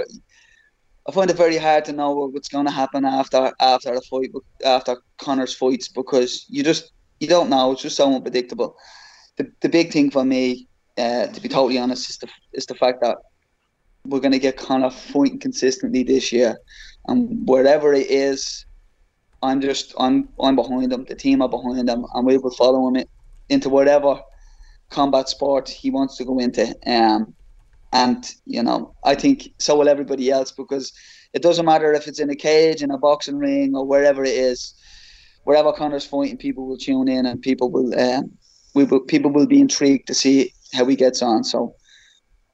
I 1.07 1.11
find 1.13 1.29
it 1.29 1.37
very 1.37 1.57
hard 1.57 1.85
to 1.85 1.93
know 1.93 2.11
what's 2.11 2.49
going 2.49 2.65
to 2.65 2.71
happen 2.71 3.05
after 3.05 3.53
after 3.61 3.95
the 3.95 4.01
fight 4.01 4.31
after 4.65 4.97
Conor's 5.17 5.55
fights 5.55 5.87
because 5.87 6.45
you 6.49 6.63
just 6.63 6.91
you 7.21 7.27
don't 7.27 7.49
know. 7.49 7.71
It's 7.71 7.81
just 7.81 7.95
so 7.95 8.13
unpredictable. 8.13 8.75
The, 9.37 9.51
the 9.61 9.69
big 9.69 9.91
thing 9.91 10.11
for 10.11 10.25
me, 10.25 10.67
uh, 10.97 11.27
to 11.27 11.41
be 11.41 11.49
totally 11.49 11.77
honest, 11.77 12.09
is 12.09 12.17
the 12.17 12.27
is 12.53 12.65
the 12.65 12.75
fact 12.75 13.01
that 13.01 13.17
we're 14.05 14.19
going 14.19 14.31
to 14.31 14.39
get 14.39 14.57
Conor 14.57 14.89
fighting 14.89 15.39
consistently 15.39 16.03
this 16.03 16.31
year, 16.31 16.57
and 17.07 17.47
wherever 17.47 17.93
it 17.93 18.09
is, 18.09 18.65
I'm 19.41 19.61
just 19.61 19.93
I'm 19.99 20.29
I'm 20.39 20.55
behind 20.55 20.91
him. 20.91 21.05
The 21.07 21.15
team 21.15 21.41
are 21.41 21.49
behind 21.49 21.89
him, 21.89 22.05
and 22.13 22.25
we 22.25 22.37
will 22.37 22.51
follow 22.51 22.87
him 22.87 23.05
into 23.49 23.69
whatever 23.69 24.19
combat 24.89 25.29
sport 25.29 25.69
he 25.69 25.89
wants 25.89 26.17
to 26.17 26.25
go 26.25 26.39
into. 26.39 26.73
Um, 26.85 27.35
and 27.93 28.29
you 28.45 28.63
know, 28.63 28.95
I 29.03 29.15
think 29.15 29.49
so 29.59 29.77
will 29.77 29.89
everybody 29.89 30.29
else 30.29 30.51
because 30.51 30.91
it 31.33 31.41
doesn't 31.41 31.65
matter 31.65 31.93
if 31.93 32.07
it's 32.07 32.19
in 32.19 32.29
a 32.29 32.35
cage, 32.35 32.81
in 32.81 32.91
a 32.91 32.97
boxing 32.97 33.37
ring, 33.37 33.75
or 33.75 33.85
wherever 33.85 34.23
it 34.23 34.35
is. 34.35 34.73
Wherever 35.43 35.71
Conor's 35.71 36.05
fighting, 36.05 36.37
people 36.37 36.67
will 36.67 36.77
tune 36.77 37.07
in, 37.07 37.25
and 37.25 37.41
people 37.41 37.71
will 37.71 37.97
um, 37.97 38.37
we 38.77 38.83
will 38.83 38.99
people 38.99 39.31
will 39.31 39.47
be 39.47 39.59
intrigued 39.59 40.05
to 40.07 40.13
see 40.13 40.53
how 40.71 40.85
he 40.85 40.95
gets 40.95 41.23
on. 41.23 41.43
So 41.43 41.75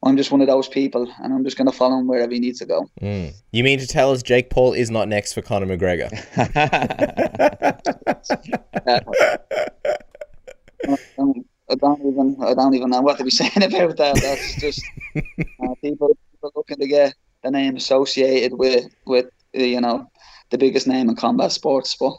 I'm 0.04 0.16
just 0.16 0.32
one 0.32 0.40
of 0.40 0.48
those 0.48 0.70
people, 0.70 1.14
and 1.22 1.34
I'm 1.34 1.44
just 1.44 1.58
going 1.58 1.70
to 1.70 1.76
follow 1.76 2.00
him 2.00 2.08
wherever 2.08 2.32
he 2.32 2.40
needs 2.40 2.60
to 2.60 2.66
go. 2.66 2.90
Mm. 3.02 3.34
You 3.52 3.64
mean 3.64 3.80
to 3.80 3.88
tell 3.88 4.12
us 4.12 4.24
Jake 4.24 4.50
Paul 4.50 4.74
is 4.74 4.90
not 4.90 5.10
next 5.10 5.34
for 5.34 5.42
Conor 5.42 5.66
McGregor? 5.66 6.10
I 11.70 11.76
don't 11.76 12.06
even 12.06 12.38
I 12.42 12.54
don't 12.54 12.74
even 12.74 12.90
know 12.90 13.02
what 13.02 13.18
to 13.18 13.26
be 13.26 13.30
saying 13.42 13.64
about 13.64 13.98
that. 13.98 14.16
That's 14.22 14.62
just 14.62 14.82
uh, 15.16 15.76
people, 15.82 16.18
people 16.32 16.52
looking 16.56 16.78
to 16.78 16.88
get 16.88 17.16
the 17.44 17.52
name 17.52 17.76
associated 17.76 18.54
with 18.54 18.86
with 19.06 19.26
you 19.54 19.82
know 19.82 20.10
the 20.52 20.58
biggest 20.58 20.88
name 20.88 21.10
in 21.10 21.18
combat 21.18 21.52
sports. 21.52 21.98
But. 22.00 22.14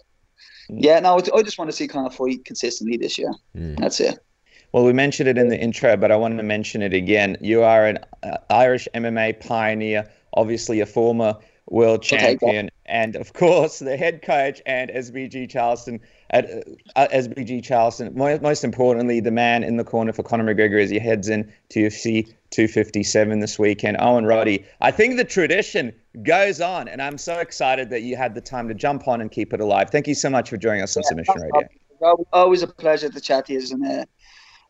Yeah, 0.78 1.00
no, 1.00 1.16
I 1.16 1.42
just 1.42 1.58
want 1.58 1.70
to 1.70 1.76
see 1.76 1.88
Conor 1.88 2.10
fight 2.10 2.44
consistently 2.44 2.96
this 2.96 3.18
year. 3.18 3.32
Mm. 3.56 3.78
That's 3.78 4.00
it. 4.00 4.18
Well, 4.72 4.84
we 4.84 4.92
mentioned 4.92 5.28
it 5.28 5.38
in 5.38 5.48
the 5.48 5.58
intro, 5.58 5.96
but 5.96 6.10
I 6.10 6.16
wanted 6.16 6.38
to 6.38 6.42
mention 6.42 6.82
it 6.82 6.92
again. 6.92 7.36
You 7.40 7.62
are 7.62 7.86
an 7.86 7.98
uh, 8.24 8.38
Irish 8.50 8.88
MMA 8.92 9.38
pioneer, 9.46 10.10
obviously 10.32 10.80
a 10.80 10.86
former 10.86 11.36
world 11.68 12.02
champion, 12.02 12.70
and 12.86 13.16
of 13.16 13.32
course 13.34 13.78
the 13.78 13.96
head 13.96 14.22
coach 14.22 14.60
and 14.66 14.90
SBG 14.90 15.48
Charlestown 15.48 16.00
at 16.30 16.46
uh, 16.96 17.06
SBG 17.12 17.62
Charlestown. 17.62 18.12
Most 18.14 18.64
importantly, 18.64 19.20
the 19.20 19.30
man 19.30 19.62
in 19.62 19.76
the 19.76 19.84
corner 19.84 20.12
for 20.12 20.22
Conor 20.22 20.52
McGregor 20.52 20.82
as 20.82 20.90
he 20.90 20.98
heads 20.98 21.28
in 21.28 21.50
to 21.70 21.86
UFC 21.86 22.34
257 22.54 23.40
this 23.40 23.58
weekend. 23.58 23.96
Owen 24.00 24.24
Roddy, 24.24 24.64
I 24.80 24.90
think 24.90 25.16
the 25.16 25.24
tradition 25.24 25.92
goes 26.22 26.60
on, 26.60 26.86
and 26.88 27.02
I'm 27.02 27.18
so 27.18 27.38
excited 27.38 27.90
that 27.90 28.02
you 28.02 28.16
had 28.16 28.34
the 28.34 28.40
time 28.40 28.68
to 28.68 28.74
jump 28.74 29.08
on 29.08 29.20
and 29.20 29.30
keep 29.30 29.52
it 29.52 29.60
alive. 29.60 29.90
Thank 29.90 30.06
you 30.06 30.14
so 30.14 30.30
much 30.30 30.50
for 30.50 30.56
joining 30.56 30.82
us 30.82 30.96
on 30.96 31.02
yeah, 31.02 31.08
Submission 31.08 31.34
Radio. 31.40 31.68
Always 32.32 32.62
a 32.62 32.66
pleasure 32.66 33.08
to 33.08 33.20
chat 33.20 33.46
to 33.46 33.54
you, 33.54 33.60
and 33.70 33.86
uh, 33.86 34.04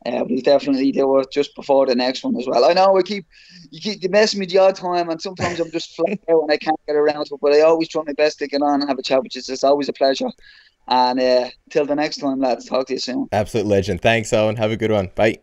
uh, 0.06 0.24
we'll 0.28 0.40
definitely 0.40 0.92
do 0.92 1.18
it 1.18 1.30
just 1.30 1.54
before 1.54 1.86
the 1.86 1.94
next 1.94 2.24
one 2.24 2.36
as 2.36 2.46
well. 2.46 2.64
I 2.64 2.72
know 2.72 2.92
we 2.92 3.02
keep 3.02 3.26
you 3.70 3.80
keep 3.80 4.02
you 4.02 4.08
messing 4.08 4.40
me 4.40 4.46
the 4.46 4.58
odd 4.58 4.76
time, 4.76 5.10
and 5.10 5.20
sometimes 5.20 5.60
I'm 5.60 5.70
just 5.70 5.94
flat 5.94 6.18
out 6.30 6.42
and 6.42 6.52
I 6.52 6.56
can't 6.56 6.78
get 6.86 6.96
around 6.96 7.26
to 7.26 7.34
it. 7.34 7.40
But 7.40 7.52
I 7.52 7.60
always 7.62 7.88
try 7.88 8.02
my 8.06 8.12
best 8.12 8.38
to 8.38 8.46
get 8.46 8.62
on 8.62 8.80
and 8.80 8.88
have 8.88 8.98
a 8.98 9.02
chat 9.02 9.22
which 9.22 9.36
is 9.36 9.48
It's 9.48 9.64
always 9.64 9.88
a 9.88 9.92
pleasure. 9.92 10.30
And 10.86 11.18
uh, 11.18 11.50
till 11.70 11.86
the 11.86 11.94
next 11.94 12.18
time, 12.18 12.40
lads. 12.40 12.66
Talk 12.66 12.86
to 12.88 12.94
you 12.94 12.98
soon. 12.98 13.28
Absolute 13.32 13.66
legend. 13.66 14.02
Thanks, 14.02 14.32
Owen. 14.32 14.56
Have 14.56 14.70
a 14.70 14.76
good 14.76 14.92
one. 14.92 15.10
Bye. 15.14 15.38